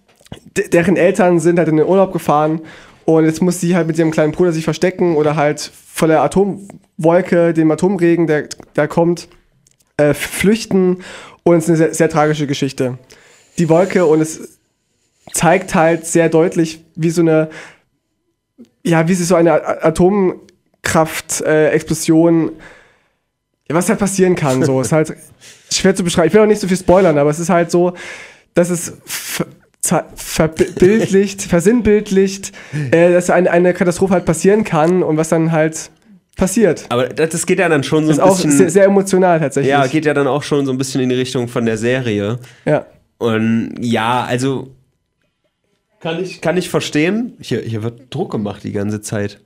[0.55, 2.61] de- deren Eltern sind halt in den Urlaub gefahren
[3.03, 5.59] und jetzt muss sie halt mit ihrem kleinen Bruder sich verstecken oder halt
[5.93, 9.27] vor der Atomwolke, dem Atomregen, der, der kommt,
[9.97, 11.03] äh, flüchten
[11.43, 12.97] und es ist eine sehr, sehr tragische Geschichte.
[13.57, 14.59] Die Wolke und es
[15.33, 17.49] zeigt halt sehr deutlich, wie so eine,
[18.85, 22.51] ja, wie sich so eine Atomkraft-Explosion,
[23.67, 24.63] ja, was halt passieren kann.
[24.63, 25.13] So ist halt
[25.71, 26.27] schwer zu beschreiben.
[26.27, 27.93] Ich will auch nicht so viel spoilern, aber es ist halt so,
[28.53, 28.93] dass es
[30.15, 32.51] verbildlicht, versinnbildlicht,
[32.91, 35.89] äh, dass eine, eine Katastrophe halt passieren kann und was dann halt
[36.35, 36.85] passiert.
[36.89, 38.51] Aber das, das geht ja dann schon so ist ein auch bisschen.
[38.51, 39.71] sehr, sehr emotional tatsächlich.
[39.71, 42.39] ja, geht ja dann auch schon so ein bisschen in die Richtung von der Serie.
[42.65, 42.85] ja.
[43.17, 44.69] Und ja, also.
[45.99, 47.33] Kann ich, kann ich verstehen.
[47.41, 49.41] Hier, hier wird Druck gemacht die ganze Zeit.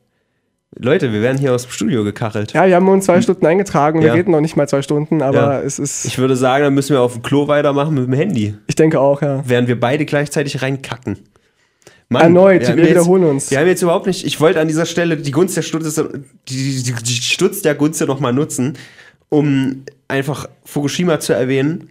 [0.79, 2.53] Leute, wir werden hier aus dem Studio gekachelt.
[2.53, 4.01] Ja, wir haben uns zwei Stunden eingetragen.
[4.01, 4.13] Wir Ja.
[4.13, 5.61] reden noch nicht mal zwei Stunden, aber Ja.
[5.61, 6.05] es ist.
[6.05, 8.55] Ich würde sagen, dann müssen wir auf dem Klo weitermachen mit dem Handy.
[8.67, 9.43] Ich denke auch, ja.
[9.45, 11.19] Während wir beide gleichzeitig reinkacken.
[12.09, 13.49] Mann, Erneut, wir wir jetzt- wiederholen uns.
[13.51, 15.89] Wir haben jetzt überhaupt nicht, ich wollte an dieser Stelle die Gunst der Stunde,
[16.49, 18.73] die, die, die Stutz der Gunst nochmal nutzen,
[19.29, 21.89] um einfach Fukushima zu erwähnen,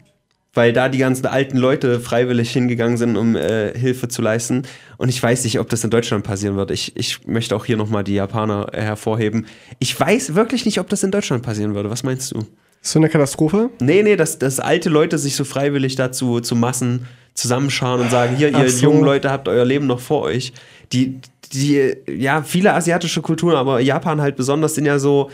[0.55, 4.63] weil da die ganzen alten Leute freiwillig hingegangen sind, um äh, Hilfe zu leisten.
[4.99, 6.71] Und ich weiß nicht, ob das in Deutschland passieren wird.
[6.71, 9.47] Ich, ich möchte auch hier nochmal die Japaner äh, hervorheben.
[9.79, 11.91] Ich weiß wirklich nicht, ob das in Deutschland passieren würde.
[11.91, 12.47] Was meinst du?
[12.83, 13.71] So eine Katastrophe.
[13.81, 18.37] Nee, nee, dass, dass alte Leute sich so freiwillig dazu zu Massen zusammenschauen und sagen,
[18.37, 18.85] hier, ihr so.
[18.85, 20.53] jungen Leute habt euer Leben noch vor euch.
[20.93, 21.21] Die,
[21.53, 25.31] die, ja, viele asiatische Kulturen, aber Japan halt besonders sind ja so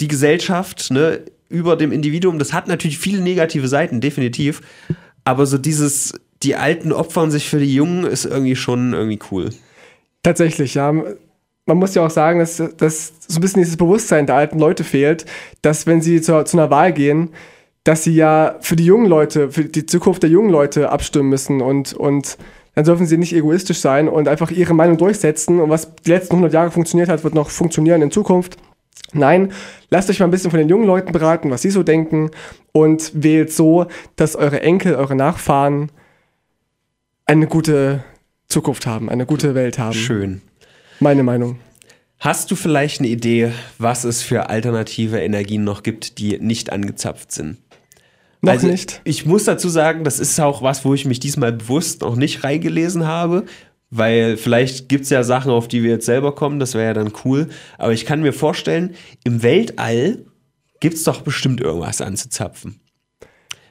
[0.00, 2.38] die Gesellschaft, ne, über dem Individuum.
[2.38, 4.60] Das hat natürlich viele negative Seiten, definitiv.
[5.24, 9.50] Aber so dieses, die Alten opfern sich für die Jungen, ist irgendwie schon irgendwie cool.
[10.22, 10.92] Tatsächlich, ja.
[10.92, 14.84] Man muss ja auch sagen, dass, dass so ein bisschen dieses Bewusstsein der alten Leute
[14.84, 15.26] fehlt,
[15.60, 17.30] dass wenn sie zu, zu einer Wahl gehen,
[17.84, 21.60] dass sie ja für die jungen Leute, für die Zukunft der jungen Leute abstimmen müssen
[21.60, 22.38] und, und
[22.74, 26.34] dann dürfen sie nicht egoistisch sein und einfach ihre Meinung durchsetzen und was die letzten
[26.34, 28.56] 100 Jahre funktioniert hat, wird noch funktionieren in Zukunft.
[29.12, 29.52] Nein,
[29.90, 32.30] lasst euch mal ein bisschen von den jungen Leuten beraten, was sie so denken
[32.72, 33.86] und wählt so,
[34.16, 35.90] dass eure Enkel, eure Nachfahren
[37.24, 38.04] eine gute
[38.48, 39.94] Zukunft haben, eine gute Welt haben.
[39.94, 40.42] Schön.
[41.00, 41.58] Meine Meinung.
[42.18, 47.30] Hast du vielleicht eine Idee, was es für alternative Energien noch gibt, die nicht angezapft
[47.30, 47.58] sind?
[48.40, 49.00] Noch also, nicht.
[49.04, 52.44] Ich muss dazu sagen, das ist auch was, wo ich mich diesmal bewusst noch nicht
[52.44, 53.44] reingelesen habe,
[53.90, 56.94] weil vielleicht gibt es ja Sachen, auf die wir jetzt selber kommen, das wäre ja
[56.94, 57.48] dann cool.
[57.78, 60.24] Aber ich kann mir vorstellen, im Weltall
[60.80, 62.80] gibt es doch bestimmt irgendwas anzuzapfen.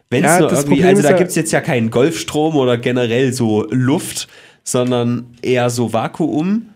[0.09, 2.55] Wenn es Ja, nur irgendwie, Problem also da ja- gibt es jetzt ja keinen Golfstrom
[2.55, 4.27] oder generell so Luft,
[4.63, 6.69] sondern eher so Vakuum.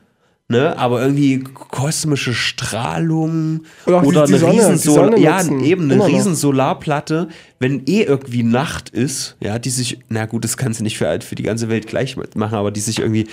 [0.52, 6.08] Ne, aber irgendwie kosmische Strahlung Oder oder eine Sonne, Riesensol ja, nutzen, eben eine immer
[6.08, 6.14] noch.
[6.14, 7.30] riesen Solarplatte,
[7.60, 11.22] wenn eh irgendwie Nacht ist, ja, die sich, na gut, das kannst du nicht für,
[11.22, 13.28] für die ganze Welt gleich machen, aber die sich irgendwie,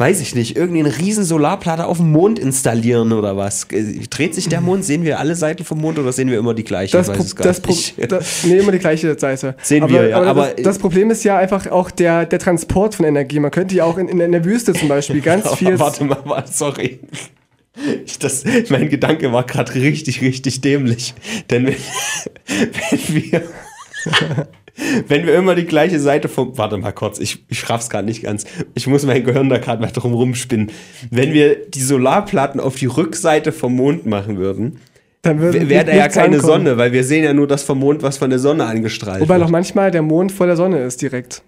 [0.00, 3.64] weiß ich nicht, irgendwie eine riesen Solarplatte auf dem Mond installieren oder was.
[3.72, 4.84] Äh, Dreht sich der Mond?
[4.84, 6.96] Sehen wir alle Seiten vom Mond oder sehen wir immer die gleiche?
[6.96, 7.60] Das, Pro weiß es gar das,
[8.08, 9.56] das Nee, immer die gleiche Seite.
[9.60, 12.38] Sehen aber, wir, ja, Aber, aber- das, das Problem ist ja einfach auch der, der
[12.38, 13.40] Transport von Energie.
[13.40, 15.78] Man könnte ja auch in, in, in der Wüste zum Beispiel ganz viel.
[15.80, 17.00] Warte mal, warte, sorry.
[18.06, 21.14] Ich, das, mein Gedanke war gerade richtig, richtig dämlich.
[21.50, 21.76] Denn wenn,
[22.90, 23.42] wenn wir.
[25.08, 26.56] Wenn wir immer die gleiche Seite vom.
[26.56, 28.44] Warte mal kurz, ich, ich raff's gerade nicht ganz.
[28.74, 30.70] Ich muss mein Gehirn da gerade mal drum rumspinnen.
[31.10, 34.78] Wenn wir die Solarplatten auf die Rückseite vom Mond machen würden,
[35.22, 36.40] Dann wäre da ja keine ankommen.
[36.40, 39.34] Sonne, weil wir sehen ja nur das vom Mond, was von der Sonne angestrahlt Wobei
[39.34, 39.42] wird.
[39.42, 41.42] noch manchmal der Mond vor der Sonne ist direkt.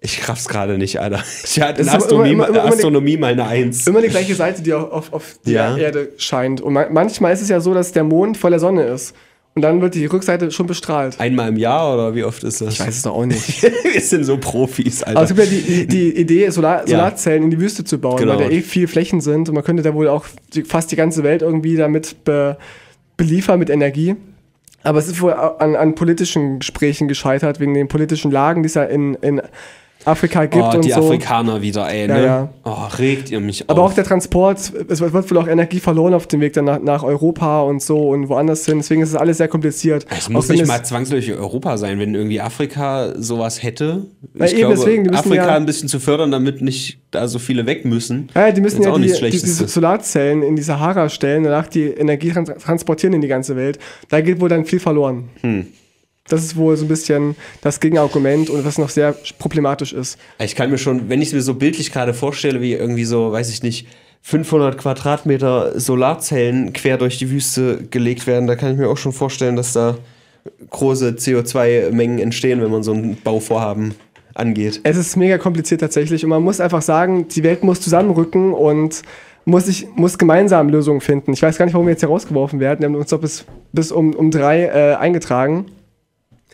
[0.00, 1.22] Ich raff's gerade nicht, Alter.
[1.44, 3.86] Ich hatte in Astronomie, immer- immer- immer die- Astronomie mal eine Eins.
[3.86, 5.76] Immer die gleiche Seite, die auf, auf, die Ja.
[5.76, 6.60] Erde scheint.
[6.60, 9.14] Und ma manchmal ist es ja so, dass der Mond vor der Sonne ist.
[9.56, 11.20] Und dann wird die Rückseite schon bestrahlt.
[11.20, 12.74] Einmal im Jahr oder wie oft ist das?
[12.74, 13.62] Ich weiß es doch auch nicht.
[13.92, 15.20] wir sind so Profis, Alter.
[15.20, 18.36] Aber es gibt ja die, die Idee, Solar, Solarzellen in die Wüste zu bauen, Genau.
[18.36, 20.96] weil da eh viel Flächen sind und man könnte da wohl auch die, fast die
[20.96, 22.56] ganze Welt irgendwie damit be,
[23.16, 24.16] beliefern mit Energie.
[24.82, 28.74] Aber es ist wohl an, an politischen Gesprächen gescheitert, wegen den politischen Lagen, die es
[28.74, 29.40] ja in, in
[30.04, 31.00] Afrika gibt oh, und die so.
[31.00, 32.24] Afrikaner wieder, ey, Ja, ne?
[32.24, 32.48] ja.
[32.64, 33.90] Oh, regt ihr mich Aber auf.
[33.92, 37.02] auch der Transport, es wird wohl auch Energie verloren auf dem Weg dann nach, nach
[37.02, 38.78] Europa und so und woanders hin.
[38.78, 40.06] Deswegen ist es alles sehr kompliziert.
[40.10, 44.06] es muss nicht mal zwangsläufig Europa sein, wenn irgendwie Afrika sowas hätte.
[44.34, 46.98] Na, ich eben glaube, deswegen, die müssen Afrika ja- ein bisschen zu fördern, damit nicht
[47.10, 48.28] da so viele weg müssen.
[48.34, 51.84] Ja, die müssen ja auch die, die, diese Solarzellen in die Sahara stellen, danach die
[51.84, 53.78] Energie trans transportieren in die ganze Welt.
[54.08, 55.28] Da geht wohl dann viel verloren.
[55.40, 55.66] Hm.
[56.28, 60.18] Das ist wohl so ein bisschen das Gegenargument und was noch sehr problematisch ist.
[60.38, 63.32] Ich kann mir schon, wenn ich es mir so bildlich gerade vorstelle, wie irgendwie so,
[63.32, 63.86] weiß ich nicht,
[64.22, 69.12] 500 Quadratmeter Solarzellen quer durch die Wüste gelegt werden, da kann ich mir auch schon
[69.12, 69.98] vorstellen, dass da
[70.70, 73.94] große CO2-Mengen entstehen, wenn man so ein Bauvorhaben
[74.32, 74.80] angeht.
[74.82, 79.02] Es ist mega kompliziert tatsächlich und man muss einfach sagen, die Welt muss zusammenrücken und
[79.44, 81.34] muss, sich, muss gemeinsam Lösungen finden.
[81.34, 82.80] Ich weiß gar nicht, warum wir jetzt hier rausgeworfen werden.
[82.80, 85.66] Wir haben uns doch bis, bis um, um drei äh, eingetragen.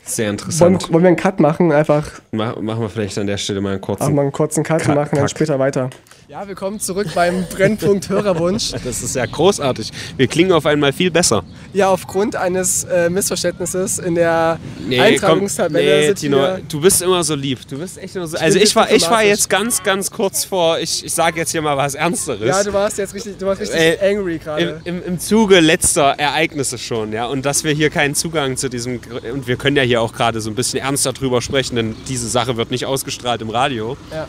[0.04, 0.92] Sehr Wollen, interessant.
[0.92, 1.72] wollen wir einen Cut machen?
[1.72, 4.02] Einfach Mach, machen wir vielleicht an der Stelle mal einen kurzen.
[4.04, 5.30] Machen wir einen kurzen Cut Cut, und machen dann Cut.
[5.30, 5.90] später weiter.
[6.30, 8.70] Ja, willkommen zurück beim Brennpunkt Hörerwunsch.
[8.84, 9.90] Das ist ja großartig.
[10.16, 11.42] Wir klingen auf einmal viel besser.
[11.72, 17.34] Ja, aufgrund eines äh, Missverständnisses in der Eintragungstabelle nee, sind Tino, du bist immer so
[17.34, 17.66] lieb.
[17.68, 18.36] Du bist echt immer so.
[18.36, 20.78] Also ich war, ich war jetzt ganz, ganz kurz vor.
[20.78, 22.46] Ich, ich sage jetzt hier mal was Ernsteres.
[22.46, 24.80] Ja, du warst jetzt richtig, du warst richtig Äh, angry Im, gerade.
[24.84, 27.26] im, Im Zuge letzter Ereignisse schon, ja.
[27.26, 29.00] Und dass wir hier keinen Zugang zu diesem.
[29.32, 32.28] Und wir können ja hier auch gerade so ein bisschen ernster drüber sprechen, denn diese
[32.28, 33.96] Sache wird nicht ausgestrahlt im Radio.
[34.12, 34.28] Ja.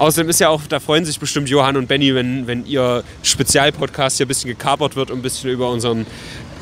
[0.00, 4.16] Außerdem ist ja auch, da freuen sich bestimmt Johann und Benny, wenn, wenn ihr Spezialpodcast
[4.16, 6.06] hier ein bisschen gekapert wird, um ein bisschen über unseren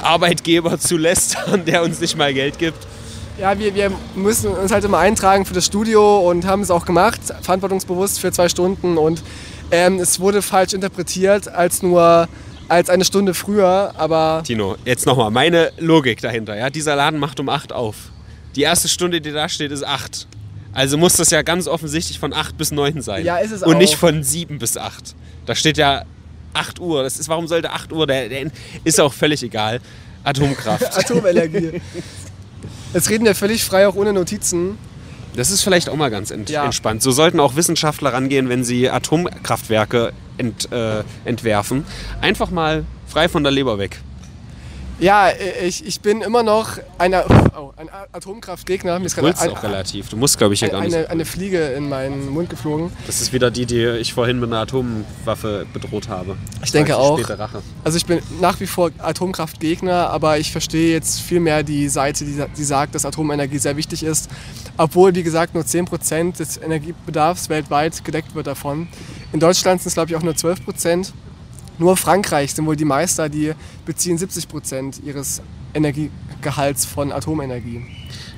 [0.02, 2.84] Arbeitgeber zu lästern, der uns nicht mal Geld gibt.
[3.38, 6.84] Ja, wir, wir müssen uns halt immer eintragen für das Studio und haben es auch
[6.84, 8.98] gemacht, verantwortungsbewusst für zwei Stunden.
[8.98, 9.22] Und
[9.70, 12.26] ähm, es wurde falsch interpretiert als nur
[12.66, 16.56] als eine Stunde früher, aber Tino, jetzt nochmal meine Logik dahinter.
[16.56, 16.70] Ja?
[16.70, 17.94] Dieser Laden macht um 8 auf.
[18.56, 20.26] Die erste Stunde, die da steht, ist 8.
[20.72, 23.24] Also muss das ja ganz offensichtlich von 8 bis 9 sein.
[23.24, 23.98] Ja, ist es Und nicht auch.
[23.98, 25.14] von 7 bis 8.
[25.46, 26.04] Da steht ja
[26.54, 27.02] 8 Uhr.
[27.02, 28.06] Das ist, warum sollte 8 Uhr?
[28.06, 28.50] Der, der
[28.84, 29.80] ist auch völlig egal.
[30.24, 30.96] Atomkraft.
[30.98, 31.80] Atomenergie.
[32.94, 34.76] Jetzt reden wir völlig frei, auch ohne Notizen.
[35.36, 36.64] Das ist vielleicht auch mal ganz ent Ja.
[36.64, 37.02] entspannt.
[37.02, 41.84] So sollten auch Wissenschaftler rangehen, wenn sie Atomkraftwerke ent äh, entwerfen.
[42.20, 44.00] Einfach mal frei von der Leber weg.
[45.00, 45.30] Ja,
[45.62, 48.98] ich, ich bin immer noch ein, oh, ein Atomkraftgegner.
[48.98, 50.08] Mir ist gerade ein, auch relativ.
[50.08, 50.94] Du musst, glaube ich, hier gar nicht.
[50.94, 52.90] eine, eine Fliege in meinen Mund geflogen.
[53.06, 56.36] Das ist wieder die, die ich vorhin mit einer Atomwaffe bedroht habe.
[56.64, 57.20] Ich denke auch.
[57.84, 62.24] Also ich bin nach wie vor Atomkraftgegner, aber ich verstehe jetzt viel mehr die Seite,
[62.24, 64.28] die, die sagt, dass Atomenergie sehr wichtig ist.
[64.76, 68.88] Obwohl, wie gesagt, nur 10% des Energiebedarfs weltweit gedeckt wird davon.
[69.32, 71.12] In Deutschland sind es, glaube ich, auch nur 12%.
[71.78, 73.52] Nur Frankreich sind wohl die Meister, die
[73.86, 75.42] beziehen 70% ihres
[75.74, 77.82] Energiegehalts von Atomenergie.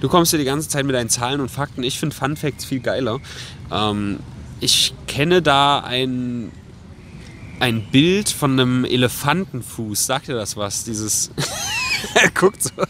[0.01, 1.83] Du kommst hier die ganze Zeit mit deinen Zahlen und Fakten.
[1.83, 3.21] Ich finde Fun Facts viel geiler.
[3.71, 4.19] Ähm,
[4.61, 6.51] ich kenne da ein,
[7.61, 10.07] ein Bild von einem Elefantenfuß.
[10.07, 10.85] Sagt dir das was?
[10.85, 11.31] Dieses.
[12.15, 12.71] er guckt so.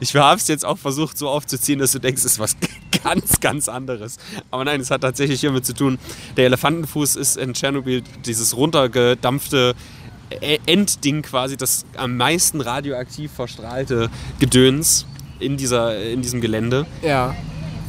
[0.00, 2.54] Ich habe es jetzt auch versucht so aufzuziehen, dass du denkst, es ist was
[3.02, 4.18] ganz, ganz anderes.
[4.50, 5.98] Aber nein, es hat tatsächlich hiermit zu tun.
[6.36, 9.74] Der Elefantenfuß ist in Tschernobyl dieses runtergedampfte
[10.42, 15.06] E- Endding quasi, das am meisten radioaktiv verstrahlte Gedöns
[15.40, 16.86] in, dieser, in diesem Gelände.
[17.02, 17.34] Ja.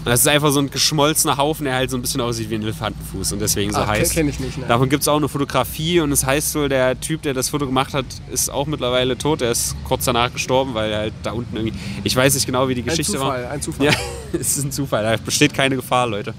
[0.09, 2.63] Das ist einfach so ein geschmolzener Haufen, der halt so ein bisschen aussieht wie ein
[2.63, 4.13] Elefantenfuß und deswegen so Ach, heißt.
[4.13, 4.65] kenn ich nicht, ne.
[4.67, 7.65] Davon gibt es auch eine Fotografie und es heißt wohl, der Typ, der das Foto
[7.65, 9.41] gemacht hat, ist auch mittlerweile tot.
[9.41, 11.77] Er ist kurz danach gestorben, weil er halt da unten irgendwie.
[12.03, 13.51] Ich weiß nicht genau, wie die Ein Geschichte Zufall, war.
[13.51, 13.85] ein Zufall.
[13.87, 13.93] Ja,
[14.33, 15.03] es ist ein Zufall.
[15.03, 16.33] Da besteht keine Gefahr, Leute.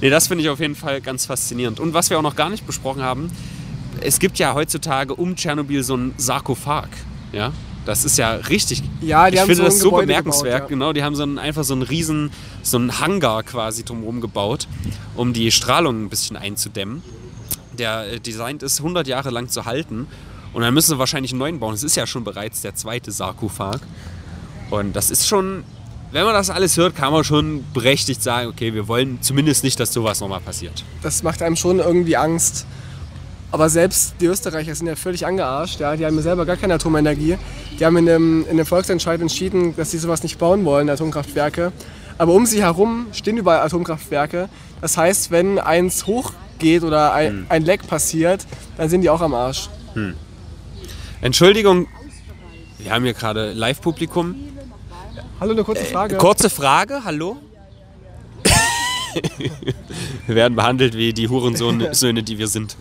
[0.00, 1.80] Nee, das finde ich auf jeden Fall ganz faszinierend.
[1.80, 3.30] Und was wir auch noch gar nicht besprochen haben,
[4.00, 6.88] es gibt ja heutzutage um Tschernobyl so einen Sarkophag.
[7.32, 7.52] Ja,
[7.88, 8.82] das ist ja richtig.
[9.00, 10.54] Ja, die ich haben finde so das so Gebäude bemerkenswert.
[10.54, 10.68] gebaut, ja.
[10.68, 12.30] Genau, die haben so einen, einfach so einen riesen,
[12.62, 14.68] so einen Hangar quasi drumherum gebaut,
[15.16, 17.02] um die Strahlung ein bisschen einzudämmen.
[17.78, 20.06] Der äh, designt ist, 100 Jahre lang zu halten.
[20.52, 21.72] Und dann müssen sie wahrscheinlich einen neuen bauen.
[21.72, 23.80] Es ist ja schon bereits der zweite Sarkophag.
[24.68, 25.64] Und das ist schon,
[26.12, 29.80] wenn man das alles hört, kann man schon berechtigt sagen, okay, wir wollen zumindest nicht,
[29.80, 30.84] dass sowas nochmal passiert.
[31.02, 32.66] Das macht einem schon irgendwie Angst.
[33.50, 35.80] Aber selbst die Österreicher sind ja völlig angearscht.
[35.80, 35.96] Ja?
[35.96, 37.38] Die haben ja selber gar keine Atomenergie.
[37.78, 41.72] Die haben in einem, in einem Volksentscheid entschieden, dass sie sowas nicht bauen wollen, Atomkraftwerke.
[42.18, 44.48] Aber um sie herum stehen überall Atomkraftwerke.
[44.80, 48.46] Das heißt, wenn eins hochgeht oder ein, ein Leck passiert,
[48.76, 49.70] dann sind die auch am Arsch.
[51.20, 51.86] Entschuldigung,
[52.78, 54.34] wir haben hier gerade Live-Publikum.
[55.40, 56.16] Hallo, eine kurze Frage.
[56.16, 57.36] Kurze Frage, hallo?
[60.26, 62.76] wir werden behandelt wie die Hurensöhne, die wir sind.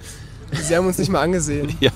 [0.52, 1.76] Sie haben uns nicht mal angesehen.
[1.80, 1.92] Ja,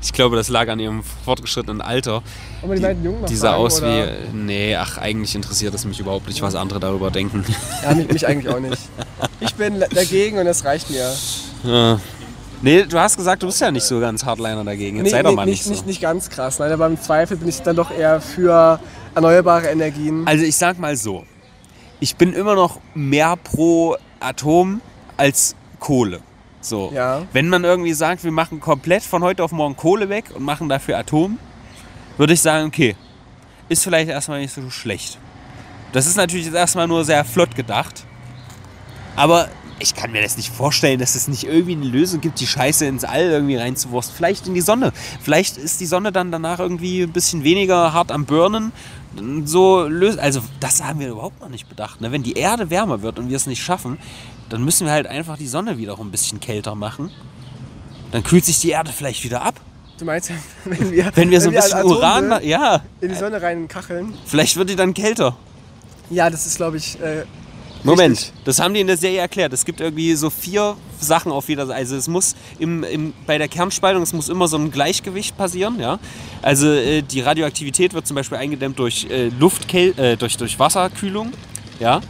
[0.00, 2.22] ich glaube, das lag an ihrem fortgeschrittenen Alter.
[2.62, 4.06] Aber die beiden Jungen Die sah fragen, aus oder?
[4.32, 4.36] wie.
[4.36, 7.44] Nee, ach, eigentlich interessiert es mich überhaupt nicht, was andere darüber denken.
[7.82, 8.78] Ja, mich, mich eigentlich auch nicht.
[9.40, 11.12] Ich bin dagegen und das reicht mir.
[11.64, 12.00] Ja.
[12.60, 14.96] Nee, du hast gesagt, du bist ja nicht so ganz Hardliner dagegen.
[14.96, 15.86] Jetzt Nee, sei doch nee, mal nicht, nicht, nicht, so.
[15.86, 16.58] nicht ganz krass.
[16.58, 18.80] Nein, aber im Zweifel bin ich dann doch eher für
[19.14, 20.26] erneuerbare Energien.
[20.26, 21.24] Also ich sag mal so,
[22.00, 24.80] ich bin immer noch mehr pro Atom
[25.16, 26.20] als Kohle.
[26.68, 26.92] So.
[26.94, 27.22] Ja.
[27.32, 30.68] Wenn man irgendwie sagt, wir machen komplett von heute auf morgen Kohle weg und machen
[30.68, 31.38] dafür Atom,
[32.16, 32.96] würde ich sagen, okay,
[33.68, 35.18] ist vielleicht erstmal nicht so schlecht.
[35.92, 38.04] Das ist natürlich jetzt erstmal nur sehr flott gedacht.
[39.16, 39.48] Aber
[39.80, 42.84] ich kann mir das nicht vorstellen, dass es nicht irgendwie eine Lösung gibt, die Scheiße
[42.86, 44.16] ins All irgendwie reinzuwursten.
[44.16, 44.92] Vielleicht in die Sonne.
[45.22, 48.72] Vielleicht ist die Sonne dann danach irgendwie ein bisschen weniger hart am Burnen.
[49.44, 50.18] So löst.
[50.18, 52.00] Also, das haben wir überhaupt noch nicht bedacht.
[52.00, 52.12] Ne?
[52.12, 53.98] Wenn die Erde wärmer wird und wir es nicht schaffen,
[54.48, 57.10] dann müssen wir halt einfach die Sonne wiederum ein bisschen kälter machen.
[58.12, 59.60] Dann kühlt sich die Erde vielleicht wieder ab.
[59.98, 60.30] Du meinst,
[60.64, 62.32] wenn wir, Wenn wir so ein bisschen Uran.
[62.32, 64.14] Atommüll Ja, in die Sonne rein kacheln?
[64.26, 65.36] vielleicht wird die dann kälter.
[66.10, 67.24] Ja, das ist, glaube ich, äh,
[67.84, 68.32] Moment, Richtig.
[68.44, 69.52] das haben die in der Serie erklärt.
[69.52, 71.78] Es gibt irgendwie so vier Sachen auf jeder Seite.
[71.78, 75.78] Also es muss im, im, bei der Kernspaltung, es muss immer so ein Gleichgewicht passieren.
[75.78, 76.00] Ja?
[76.42, 81.30] Also äh, die Radioaktivität wird zum Beispiel eingedämmt durch, äh, Luftkäl äh, durch, durch Wasserkühlung.
[81.78, 82.00] Ja?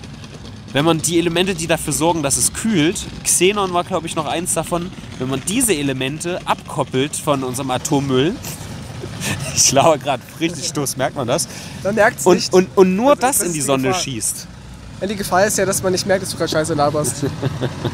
[0.78, 4.26] Wenn man die Elemente, die dafür sorgen, dass es kühlt, Xenon war glaube ich noch
[4.26, 8.36] eins davon, wenn man diese Elemente abkoppelt von unserem Atommüll,
[9.56, 11.48] ich lauere gerade richtig stoß, merkt man das,
[11.82, 12.52] dann merkt es und, nicht.
[12.52, 14.00] und, und nur Das- das das in die die Sonne Gefahr.
[14.02, 14.46] schießt.
[15.00, 17.24] Ja, die Gefahr ist ja, dass man nicht merkt, dass du gerade Scheiße laberst.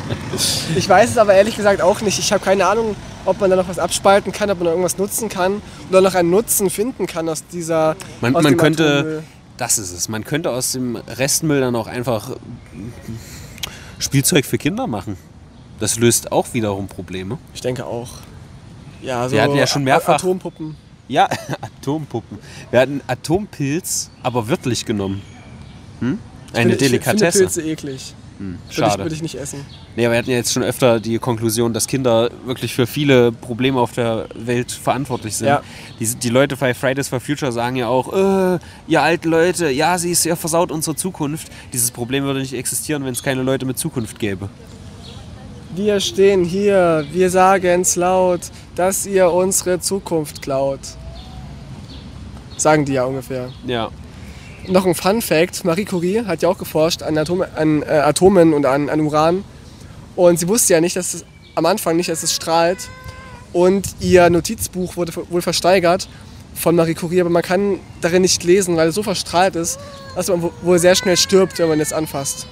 [0.76, 2.18] ich weiß es aber ehrlich gesagt auch nicht.
[2.18, 4.98] Ich habe keine Ahnung, ob man da noch was abspalten kann, ob man noch irgendwas
[4.98, 7.96] nutzen kann oder noch einen Nutzen finden kann aus dieser.
[8.20, 9.22] Man, aus man dem könnte, Atommüll.
[9.56, 12.36] Das ist es, man könnte aus dem Restmüll dann auch einfach
[13.98, 15.16] Spielzeug für Kinder machen.
[15.80, 17.38] Das löst auch wiederum Probleme.
[17.54, 18.10] Ich denke auch.
[19.02, 20.76] Ja, so Wir hatten ja schon mehrfach- Atompuppen.
[21.08, 21.28] Ja,
[21.60, 22.38] Atompuppen.
[22.70, 25.20] Wir hatten Atompilz, aber wörtlich genommen.
[26.00, 26.18] Hm?
[26.52, 27.38] Eine Finde- Ich finde Delikatesse.
[27.40, 28.14] Pilze eklig.
[28.38, 29.02] Würde ich, Schade.
[29.02, 29.64] würde ich nicht essen.
[29.94, 33.30] Nee, aber wir hatten ja jetzt schon öfter die Konklusion, dass Kinder wirklich für viele
[33.30, 35.48] Probleme auf der Welt verantwortlich sind.
[35.48, 35.62] Ja.
[36.00, 38.58] Die, die Leute bei Fridays for Future sagen ja auch, äh,
[38.88, 41.48] ihr alten Leute, ja, sie ist ja versaut unsere Zukunft.
[41.72, 44.48] Dieses Problem würde nicht existieren, wenn es keine Leute mit Zukunft gäbe.
[45.76, 48.40] Wir stehen hier, wir sagen's laut,
[48.74, 50.80] dass ihr unsere Zukunft klaut.
[52.56, 53.50] Sagen die ja ungefähr.
[53.66, 53.90] Ja.
[54.68, 58.54] Noch ein Fun Fact: Marie Curie hat ja auch geforscht an, Atome, an äh, Atomen
[58.54, 59.44] und an, an Uran.
[60.16, 62.78] Und sie wusste ja nicht, dass es am Anfang nicht, dass es strahlt.
[63.52, 66.08] Und ihr Notizbuch wurde wohl versteigert
[66.54, 69.78] von Marie Curie, aber man kann darin nicht lesen, weil es so verstrahlt ist,
[70.16, 72.46] dass man wo- wohl sehr schnell stirbt, wenn man es anfasst.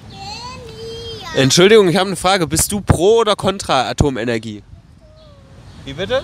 [1.37, 2.47] Entschuldigung, ich habe eine Frage.
[2.47, 4.63] Bist du pro oder contra Atomenergie?
[5.85, 6.23] Wie bitte?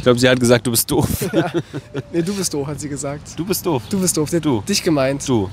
[0.00, 1.06] Ich glaube, sie hat gesagt, du bist doof.
[2.10, 3.38] Nee, du bist doof, hat sie gesagt.
[3.38, 3.82] Du bist doof.
[3.90, 4.62] Du bist doof, hat Du.
[4.62, 5.28] dich gemeint.
[5.28, 5.50] Du.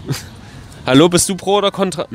[0.85, 2.07] Hallo, bist du pro oder contra?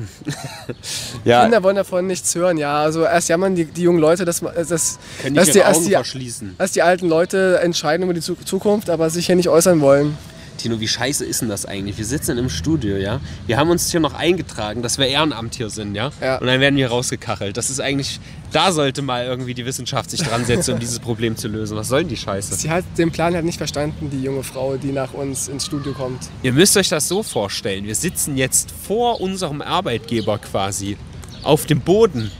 [1.26, 2.80] ja, Kinder wollen davon nichts hören, ja.
[2.80, 6.54] Also erst jammern die, die jungen Leute, dass, man- dass, können dass, die, Augen die,
[6.56, 10.16] dass die alten Leute entscheiden über die Zu- Zukunft, aber sich hier nicht äußern wollen.
[10.56, 11.98] Tino, wie scheiße ist denn das eigentlich?
[11.98, 13.20] Wir sitzen im Studio, ja.
[13.46, 16.10] Wir haben uns hier noch eingetragen, dass wir Ehrenamt hier sind, ja.
[16.20, 16.38] Ja.
[16.38, 17.56] Und dann werden wir rausgekachelt.
[17.56, 18.20] Das ist eigentlich,
[18.52, 21.76] da sollte mal irgendwie die Wissenschaft sich dran setzen, um dieses Problem zu lösen.
[21.76, 22.54] Was soll denn die Scheiße?
[22.54, 25.92] Sie hat den Plan halt nicht verstanden, die junge Frau, die nach uns ins Studio
[25.92, 26.28] kommt.
[26.42, 27.84] Ihr müsst euch das so vorstellen.
[27.84, 30.96] Wir sitzen jetzt vor unserem Arbeitgeber quasi
[31.42, 32.30] auf dem Boden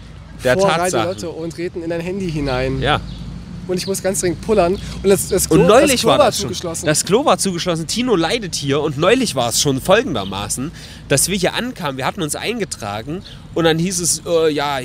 [0.44, 1.08] der vor Radio Tatsachen.
[1.08, 2.80] Lotte und reden in ein Handy hinein.
[2.80, 3.00] Ja.
[3.68, 4.74] Und ich muss ganz dringend pullern.
[4.74, 6.42] Und das, das Klo, Und neulich das Klo war das schon.
[6.48, 6.86] zugeschlossen.
[6.86, 7.86] Das Klo war zugeschlossen.
[7.86, 10.72] Tino leidet hier und neulich war es schon folgendermaßen,
[11.08, 11.96] dass wir hier ankamen.
[11.96, 13.22] Wir hatten uns eingetragen
[13.54, 14.78] und dann hieß es, äh, ja,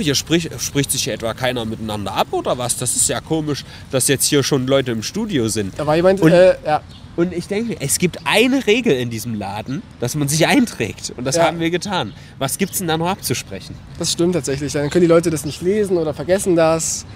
[0.00, 2.76] hier sprich, spricht sich hier etwa keiner miteinander ab oder was?
[2.76, 5.78] Das ist ja komisch, dass jetzt hier schon Leute im Studio sind.
[5.78, 6.82] da war jemand, Und- äh, ja,
[7.16, 11.12] Und ich denke, es gibt eine Regel in diesem Laden, dass man sich einträgt.
[11.16, 11.44] Und das Ja.
[11.44, 12.12] haben wir getan.
[12.40, 13.76] Was gibt's denn da noch abzusprechen?
[14.00, 14.72] das stimmt tatsächlich.
[14.72, 17.06] Dann können die Leute das nicht lesen oder vergessen das.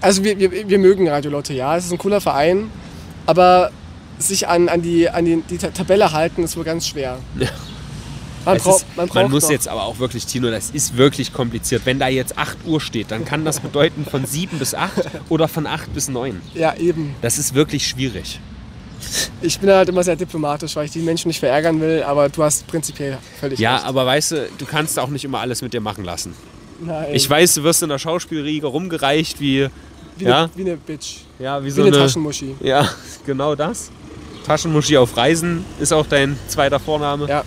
[0.00, 1.76] Also wir, wir, wir mögen Radio Lotte, ja.
[1.76, 2.70] Es ist ein cooler Verein,
[3.26, 3.70] aber
[4.18, 7.18] sich an, an, die, an die, die Ta- Tabelle halten ist wohl ganz schwer.
[7.38, 7.48] Ja.
[8.46, 9.50] Man, Es brau ist, man man, muss noch.
[9.50, 11.82] jetzt aber auch wirklich, Tino, das ist wirklich kompliziert.
[11.84, 14.92] Wenn da jetzt 8 Uhr steht, dann kann das bedeuten von 7 bis 8
[15.28, 16.40] oder von 8 bis 9.
[16.54, 17.14] Ja, eben.
[17.20, 18.40] Das ist wirklich schwierig.
[19.42, 22.42] Ich bin halt immer sehr diplomatisch, weil ich die Menschen nicht verärgern will, aber du
[22.42, 23.86] hast prinzipiell völlig Ja, recht.
[23.86, 26.34] aber weißt du, du kannst auch nicht immer alles mit dir machen lassen.
[26.82, 27.08] Nein.
[27.12, 29.68] Ich weiß, du wirst in der Schauspielriege rumgereicht wie,
[30.20, 31.16] wie, ja, eine, wie eine Bitch.
[31.38, 32.54] ja, wie Wie so eine eine, Taschenmuschi.
[32.60, 32.88] ja,
[33.26, 33.90] genau das.
[34.46, 37.28] Taschenmuschi auf Reisen ist auch dein zweiter Vorname.
[37.28, 37.44] Ja.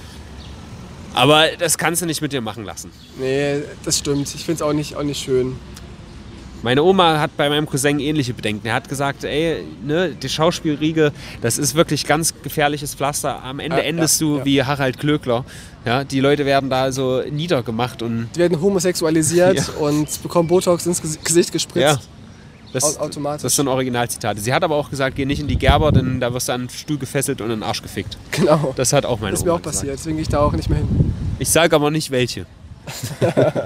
[1.15, 2.89] Aber das kannst du nicht mit dir machen lassen.
[3.19, 4.33] Nee, das stimmt.
[4.33, 5.55] Ich finde es auch nicht, auch nicht schön.
[6.63, 8.65] Meine Oma hat bei meinem Cousin ähnliche Bedenken.
[8.65, 11.11] Er hat gesagt, ey, ne, die Schauspielriege,
[11.41, 13.43] das ist wirklich ganz gefährliches Pflaster.
[13.43, 14.45] Am Ende Ja, endest ja, du ja.
[14.45, 15.43] wie Harald Klöckler.
[15.83, 19.73] Ja, die Leute werden da so niedergemacht und Die werden homosexualisiert Ja.
[19.85, 22.07] und bekommen Botox ins Ges- Gesicht gespritzt.
[22.73, 23.43] Das, Au- automatisch.
[23.43, 24.39] das sind Originalzitate.
[24.41, 26.61] Sie hat aber auch gesagt, geh nicht in die Gerber, denn da wirst du an
[26.63, 28.17] den Stuhl gefesselt und in den Arsch gefickt.
[28.31, 28.73] Genau.
[28.75, 29.77] Das hat auch meine Das ist mir Oma auch gesagt.
[29.77, 31.13] passiert, deswegen gehe ich da auch nicht mehr hin.
[31.39, 32.45] Ich sage aber nicht welche.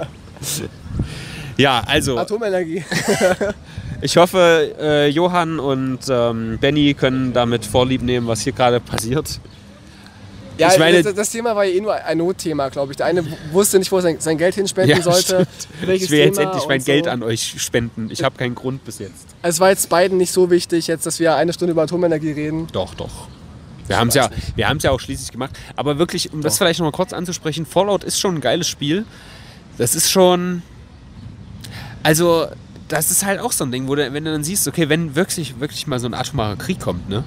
[1.56, 2.84] ja, also Atomenergie.
[4.00, 9.40] ich hoffe, äh, Johann und ähm, Benny können damit Vorlieb nehmen, was hier gerade passiert.
[10.58, 12.96] Ja, Ich meine- das, das Thema war ja eh nur ein Notthema, glaube ich.
[12.96, 15.22] Der eine wusste nicht, wo er sein, sein Geld hinspenden sollte.
[15.22, 15.48] stimmt.
[15.88, 17.10] welches Ich will jetzt Thema endlich mein und Geld so.
[17.10, 18.08] an euch spenden.
[18.10, 19.26] Ich habe keinen Grund bis jetzt.
[19.42, 22.66] Es war jetzt beiden nicht so wichtig, jetzt, dass wir eine Stunde über Atomenergie reden.
[22.72, 23.28] Doch, doch.
[23.86, 25.52] Wir haben es ja, wir haben's ja auch schließlich gemacht.
[25.76, 26.58] Aber wirklich, um das Doch.
[26.58, 29.04] vielleicht noch mal kurz anzusprechen, Fallout ist schon ein geiles Spiel.
[29.78, 30.62] Das ist schon.
[32.02, 32.46] Also,
[32.88, 35.14] das ist halt auch so ein Ding, wo du, wenn du dann siehst, okay, wenn
[35.14, 37.24] wirklich, wirklich mal so ein atomarer Krieg kommt, ne?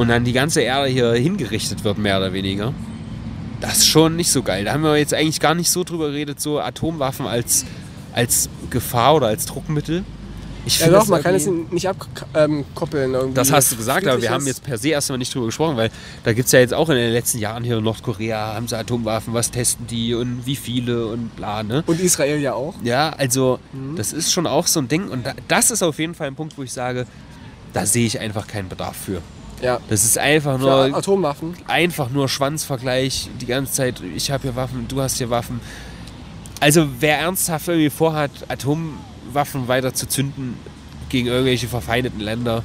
[0.00, 2.72] Und dann die ganze Erde hier hingerichtet wird, mehr oder weniger.
[3.60, 4.64] Das ist schon nicht so geil.
[4.64, 7.66] Da haben wir jetzt eigentlich gar nicht so drüber geredet, so Atomwaffen als,
[8.14, 10.02] als Gefahr oder als Druckmittel.
[10.64, 13.12] Ich Ja doch, man kann es nicht abkoppeln.
[13.12, 13.34] irgendwie.
[13.34, 15.90] das hast du gesagt, aber wir haben jetzt per se erstmal nicht drüber gesprochen, weil
[16.24, 18.78] da gibt es ja jetzt auch in den letzten Jahren hier in Nordkorea, haben sie
[18.78, 21.82] Atomwaffen, was testen die und wie viele und bla, ne?
[21.86, 22.74] Und Israel ja auch.
[22.82, 23.96] Ja, also Mhm.
[23.96, 26.36] das ist schon auch so ein Ding und da, das ist auf jeden Fall ein
[26.36, 27.06] Punkt, wo ich sage,
[27.74, 29.20] da sehe ich einfach keinen Bedarf für.
[29.60, 29.78] Ja.
[29.88, 31.54] Das ist einfach Für nur, Atomwaffen.
[31.66, 35.60] einfach nur Schwanzvergleich die ganze Zeit, ich habe hier Waffen, du hast hier Waffen.
[36.60, 40.56] Also wer ernsthaft irgendwie vorhat, Atomwaffen weiter zu zünden
[41.08, 42.62] gegen irgendwelche verfeindeten Länder,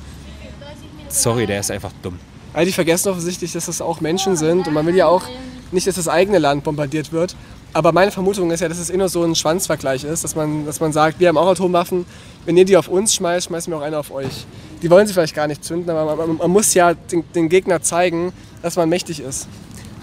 [1.09, 2.19] sorry, der ist einfach dumm.
[2.53, 5.23] Also die vergessen offensichtlich, dass das auch Menschen sind und man will ja auch
[5.71, 7.35] nicht, dass das eigene Land bombardiert wird.
[7.73, 10.65] Aber meine Vermutung ist ja, dass es eh nur so ein Schwanzvergleich ist, dass man,
[10.65, 12.05] dass man sagt, wir haben auch Atomwaffen,
[12.45, 14.45] wenn ihr die auf uns schmeißt, schmeißen wir auch eine auf euch.
[14.85, 17.81] Die wollen sie vielleicht gar nicht zünden, aber man, man, muss ja den, den Gegner
[17.81, 18.31] zeigen,
[18.61, 19.47] dass man mächtig ist.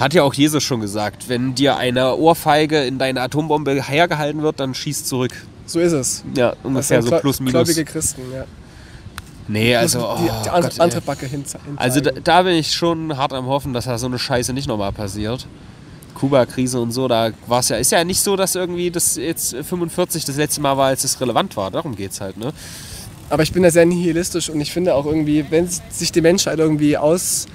[0.01, 4.59] Hat ja auch Jesus schon gesagt, wenn dir eine Ohrfeige in deine Atombombe hergehalten wird,
[4.59, 5.31] dann schieß zurück.
[5.67, 6.25] So ist es.
[6.37, 7.53] Ja, Das ungefähr so plus minus.
[7.53, 8.45] Gläubige Christen, ja.
[9.47, 11.01] Nee, also, oh, die, die andere, Gott, andere.
[11.03, 11.79] Backe hinzeigen.
[11.79, 14.67] also da, da bin ich schon hart am Hoffen, dass da so eine Scheiße nicht
[14.67, 15.47] nochmal passiert.
[16.17, 19.55] Kuba-Krise und so, da war es ja, ist ja nicht so, dass irgendwie das jetzt
[19.55, 21.71] 45 das letzte Mal war, als es relevant war.
[21.71, 22.53] Darum geht's halt, ne?
[23.33, 26.59] Aber ich bin da sehr nihilistisch und ich finde auch irgendwie, wenn sich die Menschheit
[26.59, 27.47] irgendwie aus,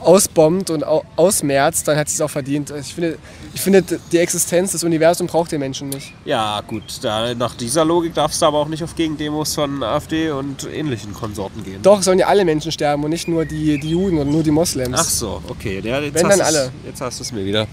[0.00, 2.74] ausbombt und au, ausmerzt, dann hat sie es auch verdient.
[2.80, 3.16] Ich finde,
[3.54, 6.12] ich finde, die Existenz des Universums braucht den Menschen nicht.
[6.24, 10.32] Ja, gut, da, nach dieser Logik darfst du aber auch nicht auf Gegendemos von AfD
[10.32, 11.80] und ähnlichen Konsorten gehen.
[11.80, 14.50] Doch, sollen ja alle Menschen sterben und nicht nur die, die Juden und nur die
[14.50, 14.98] Moslems.
[14.98, 15.80] Ach so, okay.
[15.84, 16.72] Ja, jetzt Wenn, dann alle.
[16.84, 17.68] Jetzt hast du es mir wieder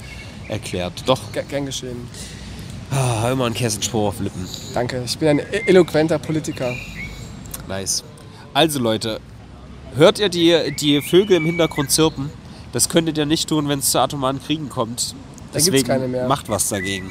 [0.47, 0.93] erklärt.
[1.07, 2.07] Doch, G gern geschehen.
[2.91, 4.47] ah, immer ein Kessenspruch auf Lippen.
[4.75, 5.01] Danke.
[5.07, 6.75] Ich bin ein e- eloquenter Politiker.
[7.71, 8.03] Nice.
[8.53, 9.21] Also Leute,
[9.95, 12.29] hört ihr die, die Vögel im Hintergrund zirpen?
[12.73, 15.11] Das könntet ihr nicht tun, wenn es zu atomaren Kriegen kommt.
[15.53, 16.27] Da gibt's Deswegen keine mehr.
[16.27, 17.09] macht was dagegen.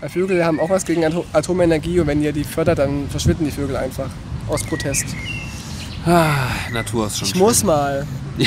[0.00, 3.46] Weil Vögel haben auch was gegen Ato- Atomenergie und wenn ihr die fördert, dann verschwinden
[3.46, 4.10] die Vögel einfach.
[4.48, 5.06] Aus Protest.
[6.04, 6.34] Ah,
[6.72, 7.40] Natur ist schon Ich schön.
[7.40, 8.06] muss mal.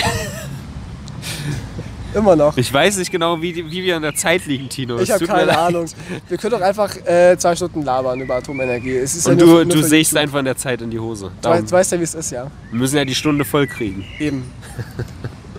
[2.15, 2.55] Immer noch.
[2.57, 4.97] Ich weiß nicht genau, wie, wie wir in der Zeit liegen, Tino.
[4.99, 5.57] Ich habe keine.
[5.57, 5.85] Ahnung.
[6.29, 8.95] Wir können doch einfach äh, zwei Stunden labern über Atomenergie.
[8.95, 10.23] Es ist Und ja nur, du, nur du sägst YouTube.
[10.23, 11.31] einfach in der Zeit in die Hose.
[11.41, 12.49] Du, weißt- du weißt ja, wie es ist, ja.
[12.71, 14.05] wir müssen ja die Stunde voll kriegen.
[14.19, 14.43] Eben.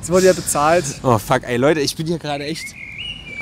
[0.01, 0.85] Es wurde ja bezahlt.
[1.03, 2.65] Oh fuck, ey Leute, ich bin hier gerade echt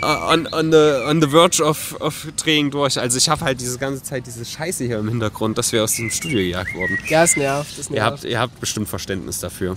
[0.02, 2.98] uh, on, on, the, on the verge of, of Drehing durch.
[2.98, 5.92] Also ich habe halt diese ganze Zeit diese Scheiße hier im Hintergrund, dass wir aus
[5.92, 6.98] diesem Studio gejagt wurden.
[7.08, 7.78] Ja, es nervt.
[7.78, 8.10] Es Ihr nervt.
[8.12, 9.76] habt, ihr habt bestimmt Verständnis dafür.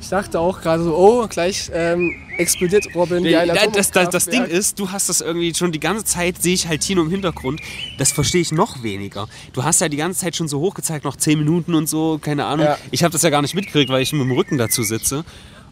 [0.00, 4.26] Ich dachte auch gerade so, oh, gleich ähm, explodiert Robin wie ein das, das, das
[4.26, 7.10] Ding ist, du hast das irgendwie schon die ganze Zeit, sehe ich halt Tino im
[7.10, 7.60] Hintergrund.
[7.98, 9.28] Das verstehe ich noch weniger.
[9.52, 12.44] Du hast ja die ganze Zeit schon so hochgezeigt, noch 10 Minuten und so, keine
[12.46, 12.66] Ahnung.
[12.66, 12.78] Ja.
[12.90, 15.24] Ich habe das ja gar nicht mitgekriegt, weil ich mit dem Rücken dazu sitze.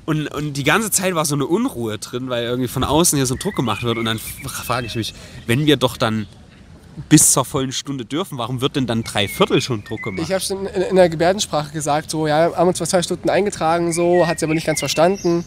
[0.07, 3.27] Und, und die ganze Zeit war so eine Unruhe drin, weil irgendwie von außen hier
[3.27, 3.99] so ein Druck gemacht wird.
[3.99, 5.15] Und dann frage ich mich,
[5.47, 6.27] wenn wir doch dann
[7.09, 10.23] bis zur vollen Stunde dürfen, warum wird denn dann drei Viertel schon Druck gemacht?
[10.25, 13.29] Ich habe schon in, in der Gebärdensprache gesagt, so, ja, haben uns vor zwei Stunden
[13.29, 15.45] eingetragen, so, hat sie aber nicht ganz verstanden.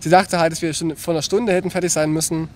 [0.00, 2.48] Sie dachte halt, dass wir schon vor einer Stunde hätten fertig sein müssen.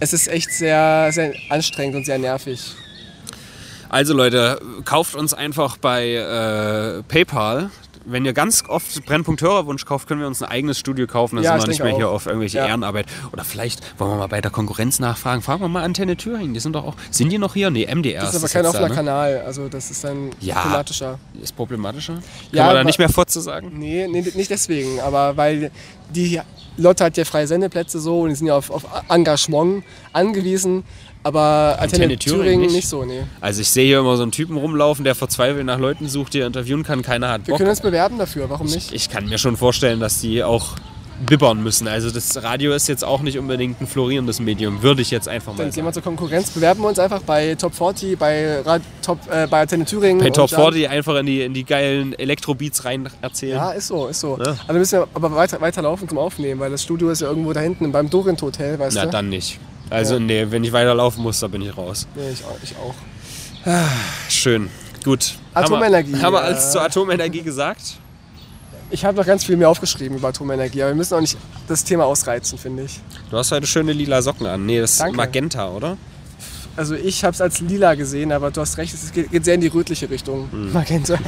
[0.00, 2.74] Es ist echt sehr, sehr anstrengend und sehr nervig.
[3.88, 7.70] Also Leute, kauft uns einfach bei äh, PayPal.
[8.08, 11.36] Wenn ihr ganz oft Brennpunkt Hörerwunsch kauft, können wir uns ein eigenes Studio kaufen.
[11.36, 12.14] Dann Ja, sind wir nicht mehr hier auch.
[12.14, 12.66] auf irgendwelche Ja.
[12.68, 13.06] Ehrenarbeit.
[13.32, 15.42] Oder vielleicht wollen wir mal bei der Konkurrenz nachfragen.
[15.42, 16.54] Fragen wir mal Antenne Thüringen.
[16.54, 16.94] Die sind doch auch.
[17.10, 17.70] Sind die noch hier?
[17.70, 18.20] Nee, MDR.
[18.22, 18.94] Das ist aber kein offener ne?
[18.94, 20.54] Kanal, also das ist dann Ja.
[20.54, 21.18] problematischer.
[21.42, 22.12] Ist problematischer?
[22.14, 23.72] Können Ja, wir da nicht mehr Fotze sagen?
[23.76, 25.72] Nee, nee, nicht deswegen, aber weil
[26.14, 26.40] die
[26.76, 29.82] Lotte hat ja freie Sendeplätze so und die sind ja auf, auf Engagement
[30.12, 30.84] angewiesen,
[31.26, 32.74] aber Antenne, Antenne Thüringen Thüringen, nicht?
[32.76, 32.88] nicht?
[32.88, 33.22] so, nee.
[33.40, 36.40] Also ich sehe hier immer so einen Typen rumlaufen, der verzweifelt nach Leuten sucht, die
[36.40, 37.02] er interviewen kann.
[37.02, 37.58] Keiner hat Wir Bock.
[37.58, 38.92] können uns bewerben dafür, warum nicht?
[38.92, 40.76] Ich kann mir schon vorstellen, dass die auch
[41.26, 41.88] bibbern müssen.
[41.88, 45.52] Also das Radio ist jetzt auch nicht unbedingt ein florierendes Medium, würde ich jetzt einfach
[45.54, 45.94] mal Dann gehen wir sagen.
[45.94, 49.86] zur Konkurrenz, bewerben wir uns einfach bei Top 40, bei, Rad, Top, äh, bei Antenne
[49.86, 50.18] Thüringen.
[50.18, 53.56] Bei Top dann- 40 einfach in die, in die geilen Elektrobeats rein erzählen.
[53.56, 54.36] Ja, ist so, ist so.
[54.38, 54.56] Ja.
[54.66, 57.60] Also müssen wir aber weiter, weiterlaufen zum Aufnehmen, weil das Studio ist ja irgendwo da
[57.60, 59.10] hinten beim Dorint Hotel, weißt Na du?
[59.10, 59.58] dann nicht.
[59.90, 60.20] Also Ja.
[60.20, 62.06] nee, wenn ich weiterlaufen muss, dann bin ich raus.
[62.14, 62.58] Nee, ich auch.
[62.62, 62.94] Ich auch.
[64.28, 64.68] Schön.
[65.04, 65.34] Gut.
[65.54, 67.80] Atomenergie, Haben wir, haben wir äh, alles zur Atomenergie gesagt?
[68.90, 71.82] Ich habe noch ganz viel mehr aufgeschrieben über Atomenergie, aber wir müssen auch nicht das
[71.82, 73.00] Thema ausreizen, finde ich.
[73.30, 74.64] Du hast heute schöne lila Socken an.
[74.66, 75.16] Nee, das ist Danke.
[75.16, 75.96] Magenta, oder?
[76.76, 79.54] Also ich habe es als lila gesehen, aber du hast recht, es geht, geht sehr
[79.54, 80.48] in die rötliche Richtung.
[80.52, 80.72] Hm.
[80.72, 81.18] Magenta.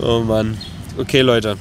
[0.00, 0.56] Oh Mann.
[0.98, 1.56] Okay, Leute.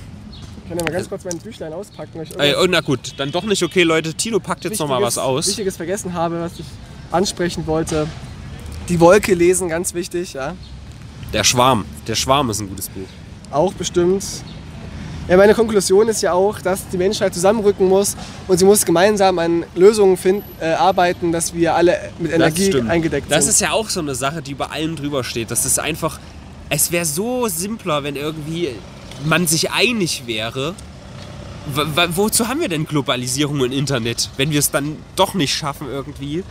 [0.69, 2.21] Ich kann ja mal ganz kurz mein Büchlein auspacken.
[2.37, 4.13] Ey, oh, na gut, dann doch nicht okay, Leute.
[4.13, 5.47] Tino packt jetzt nochmal was aus.
[5.47, 6.65] Wichtiges vergessen habe, was ich
[7.09, 8.05] ansprechen wollte.
[8.87, 10.55] Die Wolke lesen, ganz wichtig, ja.
[11.33, 11.85] Der Schwarm.
[12.05, 13.07] Der Schwarm ist ein gutes Buch.
[13.49, 14.23] Auch bestimmt.
[15.27, 18.15] Ja, meine Konklusion ist ja auch, dass die Menschheit zusammenrücken muss
[18.47, 23.31] und sie muss gemeinsam an Lösungen finden, äh, arbeiten, dass wir alle mit Energie eingedeckt
[23.31, 23.53] Das sind.
[23.53, 25.49] ist ja auch so eine Sache, die über allem drüber steht.
[25.49, 26.19] Das ist einfach.
[26.69, 28.69] Es wäre so simpler, wenn irgendwie
[29.25, 30.75] man sich einig wäre.
[32.15, 36.43] Wozu haben wir denn Globalisierung und Internet, wenn wir es dann doch nicht schaffen, irgendwie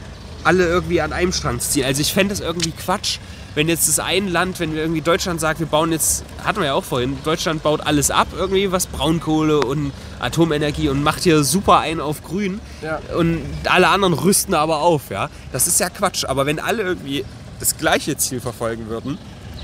[0.44, 1.84] alle irgendwie an einem Strang zu ziehen?
[1.84, 3.18] Also ich fände es irgendwie Quatsch,
[3.56, 6.66] wenn jetzt das ein Land, wenn wir irgendwie Deutschland sagt, wir bauen jetzt, hatten wir
[6.66, 9.90] ja auch vorhin, Deutschland baut alles ab, irgendwie was Braunkohle und
[10.20, 13.00] Atomenergie und macht hier super ein auf grün Ja.
[13.16, 15.30] und alle anderen rüsten aber auf, ja.
[15.50, 17.24] Das ist ja Quatsch, aber wenn alle irgendwie
[17.58, 19.18] das gleiche Ziel verfolgen würden,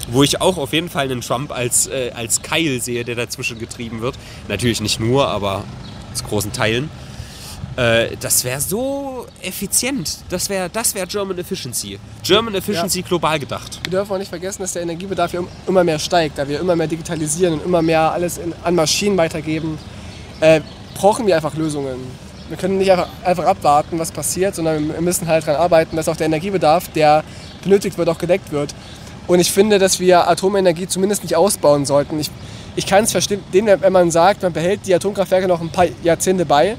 [0.09, 3.59] wo ich auch auf jeden Fall einen Trump als, äh, als Keil sehe, der dazwischen
[3.59, 4.17] getrieben wird,
[4.49, 5.65] natürlich nicht nur, aber
[6.15, 6.91] zu großen Teilen,
[7.77, 10.19] äh, das wäre so effizient.
[10.29, 11.99] Das wäre das wär German Efficiency.
[12.23, 13.81] German Efficiency global gedacht.
[13.85, 16.77] Wir dürfen auch nicht vergessen, dass der Energiebedarf ja immer mehr steigt, da wir immer
[16.77, 19.79] mehr digitalisieren und immer mehr alles in, an Maschinen weitergeben.
[20.41, 20.61] Äh,
[20.95, 21.97] brauchen wir einfach Lösungen.
[22.49, 26.09] Wir können nicht einfach, einfach abwarten, was passiert, sondern wir müssen halt daran arbeiten, dass
[26.09, 27.25] auch der Energiebedarf, der
[27.63, 28.75] benötigt wird, auch gedeckt wird.
[29.27, 32.19] Und ich finde, dass wir Atomenergie zumindest nicht ausbauen sollten.
[32.21, 32.31] Ich,
[32.77, 36.45] ich kann es verstehen, wenn man sagt, man behält die Atomkraftwerke noch ein paar Jahrzehnte
[36.45, 36.77] bei,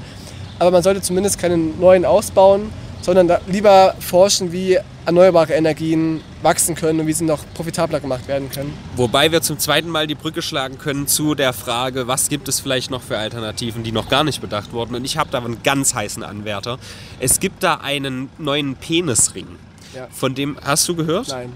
[0.58, 2.70] aber man sollte zumindest keinen neuen ausbauen,
[3.02, 8.50] sondern lieber forschen, wie erneuerbare Energien wachsen können und wie sie noch profitabler gemacht werden
[8.50, 8.76] können.
[8.96, 12.58] Wobei wir zum zweiten Mal die Brücke schlagen können zu der Frage, was gibt es
[12.58, 14.96] vielleicht noch für Alternativen, die noch gar nicht bedacht wurden.
[14.96, 16.78] Und ich habe da einen ganz heißen Anwärter.
[17.20, 19.46] Es gibt da einen neuen Penisring.
[19.94, 20.08] Ja.
[20.10, 21.28] Von dem, hast du gehört?
[21.28, 21.52] Nein.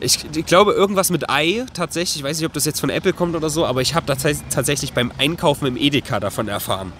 [0.00, 2.16] Ich, ich glaube, irgendwas mit Ei tatsächlich.
[2.16, 4.42] Ich weiß nicht, ob das jetzt von Apple kommt oder so, aber ich habe tats-
[4.50, 6.92] tatsächlich beim Einkaufen im Edeka davon erfahren.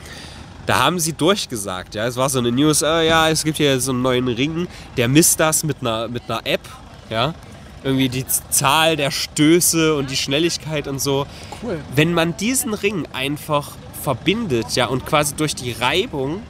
[0.67, 3.79] Da haben sie durchgesagt, ja, es war so eine News, äh, ja, es gibt hier
[3.81, 4.67] so einen neuen Ring,
[4.97, 6.63] der misst das mit einer, mit einer App,
[7.11, 7.35] ja,
[7.83, 11.27] irgendwie die Zahl der Stöße und die Schnelligkeit und so.
[11.63, 11.79] Cool.
[11.95, 13.73] Wenn man diesen Ring einfach
[14.03, 16.43] verbindet, ja, und quasi durch die Reibung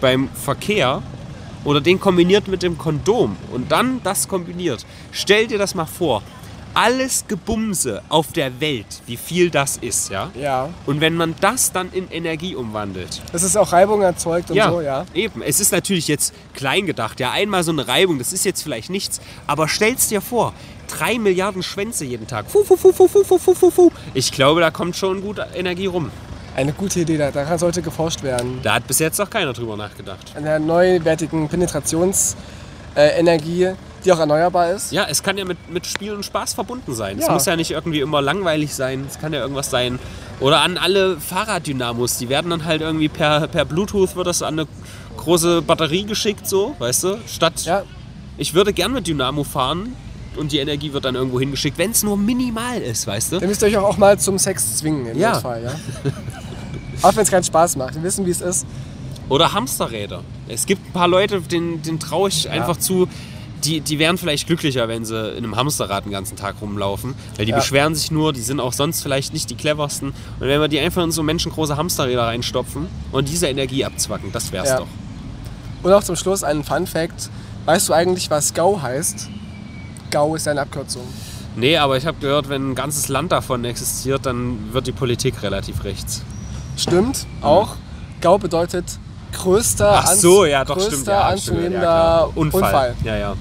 [0.00, 1.02] beim Verkehr
[1.66, 4.86] oder den kombiniert mit dem Kondom und dann das kombiniert.
[5.10, 6.22] Stell dir das mal vor.
[6.74, 10.30] Alles Gebumse auf der Welt, wie viel das ist, ja?
[10.38, 10.68] Ja.
[10.84, 13.22] Und wenn man das dann in Energie umwandelt.
[13.32, 15.06] Das ist auch Reibung erzeugt und ja, so, ja?
[15.14, 15.42] Eben.
[15.42, 17.18] Es ist natürlich jetzt klein gedacht.
[17.18, 19.20] Ja, einmal so eine Reibung, das ist jetzt vielleicht nichts.
[19.46, 20.52] Aber stell's dir vor,
[20.86, 22.48] drei Milliarden Schwänze jeden Tag.
[22.48, 23.90] Fuh, fuh, fuh, fuh, fuh, fuh, fuh, fuh.
[24.14, 26.10] Ich glaube, da kommt schon gut Energie rum.
[26.56, 28.60] Eine gute Idee, da- daran sollte geforscht werden.
[28.62, 30.32] Da hat bis jetzt noch keiner drüber nachgedacht.
[30.34, 32.36] An der neuwertigen Penetrationsenergie,
[33.18, 33.72] Energie,
[34.04, 34.90] die auch erneuerbar ist.
[34.90, 37.18] Ja, es kann ja mit, mit Spiel und Spaß verbunden sein.
[37.18, 37.32] Es Ja.
[37.34, 39.04] muss ja nicht irgendwie immer langweilig sein.
[39.06, 39.98] Es kann ja irgendwas sein.
[40.40, 42.16] Oder an alle Fahrraddynamos.
[42.16, 44.68] Die werden dann halt irgendwie per, per Bluetooth wird das an eine
[45.18, 47.18] große Batterie geschickt, so, weißt du?
[47.26, 47.82] Statt Ja,
[48.38, 49.94] Ich würde gern mit Dynamo fahren
[50.36, 53.36] und die Energie wird dann irgendwo hingeschickt, wenn es nur minimal ist, weißt du?
[53.40, 55.32] Ihr müsst euch auch, mal zum Sex zwingen im Ja.
[55.32, 55.70] Notfall, ja.
[57.02, 57.94] auch wenn es keinen Spaß macht.
[57.94, 58.66] Wir wissen, wie es ist.
[59.28, 60.22] Oder Hamsterräder.
[60.48, 63.08] Es gibt ein paar Leute, denen, denen traue ich einfach zu,
[63.64, 67.14] die, die wären vielleicht glücklicher, wenn sie in einem Hamsterrad den ganzen Tag rumlaufen.
[67.36, 67.56] Weil die Ja.
[67.58, 70.08] beschweren sich nur, die sind auch sonst vielleicht nicht die cleversten.
[70.10, 74.52] Und wenn wir die einfach in so menschengroße Hamsterräder reinstopfen und diese Energie abzwacken, das
[74.52, 74.78] wär's Ja.
[74.78, 74.86] doch.
[75.82, 77.30] Und auch zum Schluss ein Fun Fact.
[77.64, 79.28] Weißt du eigentlich, was GAU heißt?
[80.10, 81.02] GAU ist eine Abkürzung.
[81.56, 85.42] Nee, aber ich habe gehört, wenn ein ganzes Land davon existiert, dann wird die Politik
[85.42, 86.22] relativ rechts.
[86.76, 87.76] Stimmt, auch.
[88.20, 88.84] GAU bedeutet
[89.32, 91.06] größter, Ach so, ja, doch, größter stimmt.
[91.08, 92.36] Ja, ja, anzunehmender klar.
[92.36, 92.62] Unfall.
[92.62, 92.94] Unfall.
[93.04, 93.34] Ja, ja.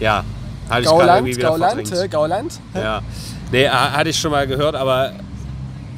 [0.00, 0.24] Ja,
[0.68, 2.10] hatte ich Gauland, wieder Gauland, verdrängt.
[2.12, 2.60] Gauland.
[2.74, 3.02] Ja.
[3.50, 5.12] Nee, ha- hatte ich schon mal gehört, aber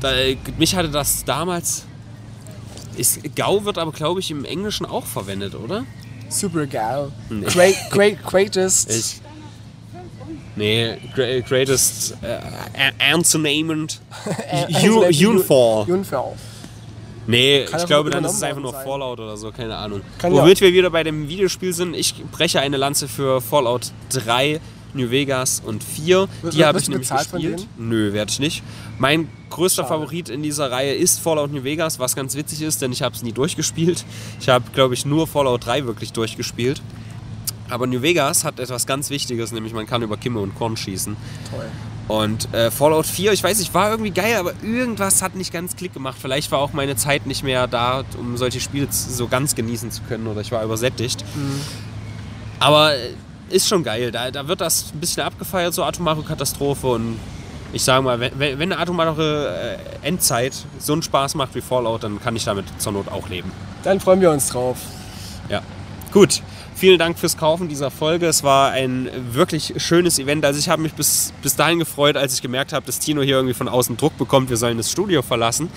[0.01, 0.11] da,
[0.59, 1.85] mich hatte das damals.
[2.97, 5.85] Ist, Gau wird aber, glaube ich, im Englischen auch verwendet, oder?
[6.29, 7.11] Super GAU.
[7.29, 7.47] Nee.
[7.47, 8.91] Great, great, greatest.
[8.91, 9.21] Ich.
[10.57, 14.01] Nee, greatest äh, Anzunehmend.
[15.27, 15.85] Unfall.
[15.89, 16.33] Unfall.
[17.27, 18.85] Nee, Kann ich glaube, dann ist es einfach nur sein.
[18.85, 20.01] Fallout oder so, keine Ahnung.
[20.19, 24.61] Kann Womit wir wieder bei dem Videospiel sind, ich breche eine Lanze für Fallout 3,
[24.93, 26.29] New Vegas und 4.
[26.43, 27.67] Wird- Die habe ich nämlich gespielt.
[27.79, 28.63] Nö, werde ich nicht.
[28.99, 29.95] Mein größter Schade.
[30.01, 33.15] Favorit in dieser Reihe ist Fallout New Vegas, was ganz witzig ist, denn ich habe
[33.15, 34.05] es nie durchgespielt.
[34.41, 36.81] Ich habe, glaube ich, nur Fallout 3 wirklich durchgespielt.
[37.71, 41.17] Aber New Vegas hat etwas ganz Wichtiges, nämlich man kann über Kimme und Korn schießen.
[41.51, 41.65] Toll.
[42.07, 45.75] Und äh, Fallout 4, ich weiß nicht, war irgendwie geil, aber irgendwas hat nicht ganz
[45.75, 46.17] Klick gemacht.
[46.21, 50.03] Vielleicht war auch meine Zeit nicht mehr da, um solche Spiele so ganz genießen zu
[50.03, 51.25] können oder ich war übersättigt.
[52.61, 53.15] Aber äh,
[53.49, 54.11] ist schon geil.
[54.11, 56.89] Da, da wird das ein bisschen abgefeiert, so atomare Katastrophe.
[56.89, 57.19] Und
[57.73, 61.63] ich sage mal, wenn, wenn wenn eine atomare äh, Endzeit so einen Spaß macht wie
[61.63, 63.51] Fallout, dann kann ich damit zur Not auch leben.
[63.83, 64.77] Dann freuen wir uns drauf.
[65.49, 65.63] Ja.
[66.13, 66.43] Gut.
[66.85, 68.27] Vielen Dank fürs Kaufen dieser Folge.
[68.27, 70.45] Es war ein wirklich schönes Event.
[70.45, 73.37] Also ich habe mich bis, bis dahin gefreut, als ich gemerkt habe, dass Tino hier
[73.37, 75.71] irgendwie von außen Druck bekommt, wir sollen das Studio verlassen.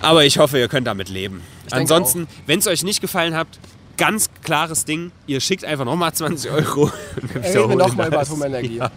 [0.00, 1.40] Aber ich hoffe, ihr könnt damit leben.
[1.66, 3.46] denke Ansonsten, wenn es euch nicht gefallen hat,
[3.96, 6.90] ganz klares Ding, ihr schickt einfach nochmal 20 Euro.
[7.22, 8.22] Und wir wir nochmal über.
[8.22, 8.78] Atomenergie.
[8.78, 8.90] Ja,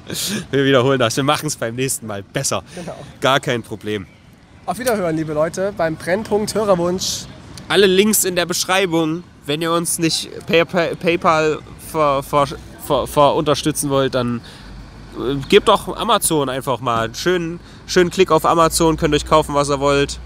[0.50, 1.16] wir wiederholen das.
[1.16, 2.64] Wir machen es beim nächsten Mal besser.
[2.74, 2.96] Genau.
[3.22, 4.08] Gar kein Problem.
[4.66, 7.26] Auf Wiederhören, liebe Leute, beim Brennpunkt Hörerwunsch.
[7.68, 9.24] alle Links in der Beschreibung.
[9.46, 11.60] Wenn ihr uns nicht per, per, PayPal
[11.92, 12.48] ver, ver,
[12.86, 14.42] ver, ver unterstützen wollt, dann
[15.20, 17.14] äh, gebt doch Amazon einfach mal.
[17.14, 20.20] Schönen, schönen Klick auf Amazon, könnt euch kaufen, was ihr wollt.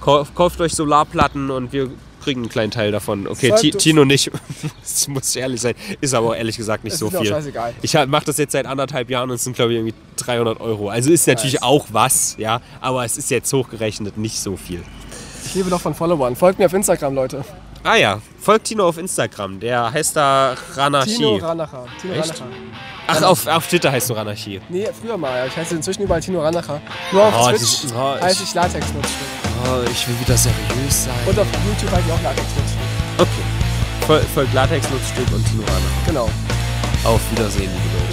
[0.00, 1.90] Kauft, kauft euch Solarplatten und wir
[2.24, 3.26] kriegen einen kleinen Teil davon.
[3.26, 4.30] Okay, uns- Tino nicht.
[4.82, 5.74] Das muss ich ehrlich sein.
[6.00, 7.26] Ist aber ehrlich gesagt nicht Es so viel.
[7.26, 7.74] scheißegal.
[7.82, 10.88] Ich mache das jetzt seit anderthalb Jahren und es sind glaube ich irgendwie 300 Euro.
[10.88, 11.62] Also ist natürlich Nice.
[11.62, 12.60] auch was, ja.
[12.80, 14.82] Aber es ist jetzt hochgerechnet nicht so viel.
[15.44, 16.36] Ich lebe doch von Followern.
[16.36, 17.44] Folgt mir auf Instagram, Leute.
[17.84, 19.58] Ah ja, folgt Tino auf Instagram.
[19.58, 21.16] Der heißt da Ranachi.
[21.16, 21.84] Tino Ranacher.
[22.00, 22.40] Tino Echt?
[22.40, 22.46] Ranacher.
[23.08, 24.60] Ach, auf, auf Twitter heißt du Ranachi.
[24.68, 25.46] Nee, früher mal.
[25.48, 26.80] Ich heiße inzwischen überall Tino Ranacher.
[27.10, 29.26] Nur auf Oh, Twitch dieses- oh, heiße ich Latex-Nutzstück.
[29.64, 31.14] Oh, ich will wieder seriös sein.
[31.26, 32.80] Und auf YouTube heiße ich auch Latex-Nutzstück.
[33.18, 34.06] Okay.
[34.06, 36.06] Fol folgt Latex, Nutzstück und Tino Ranachi.
[36.06, 36.30] Genau.
[37.04, 38.11] Auf Wiedersehen, liebe Leute.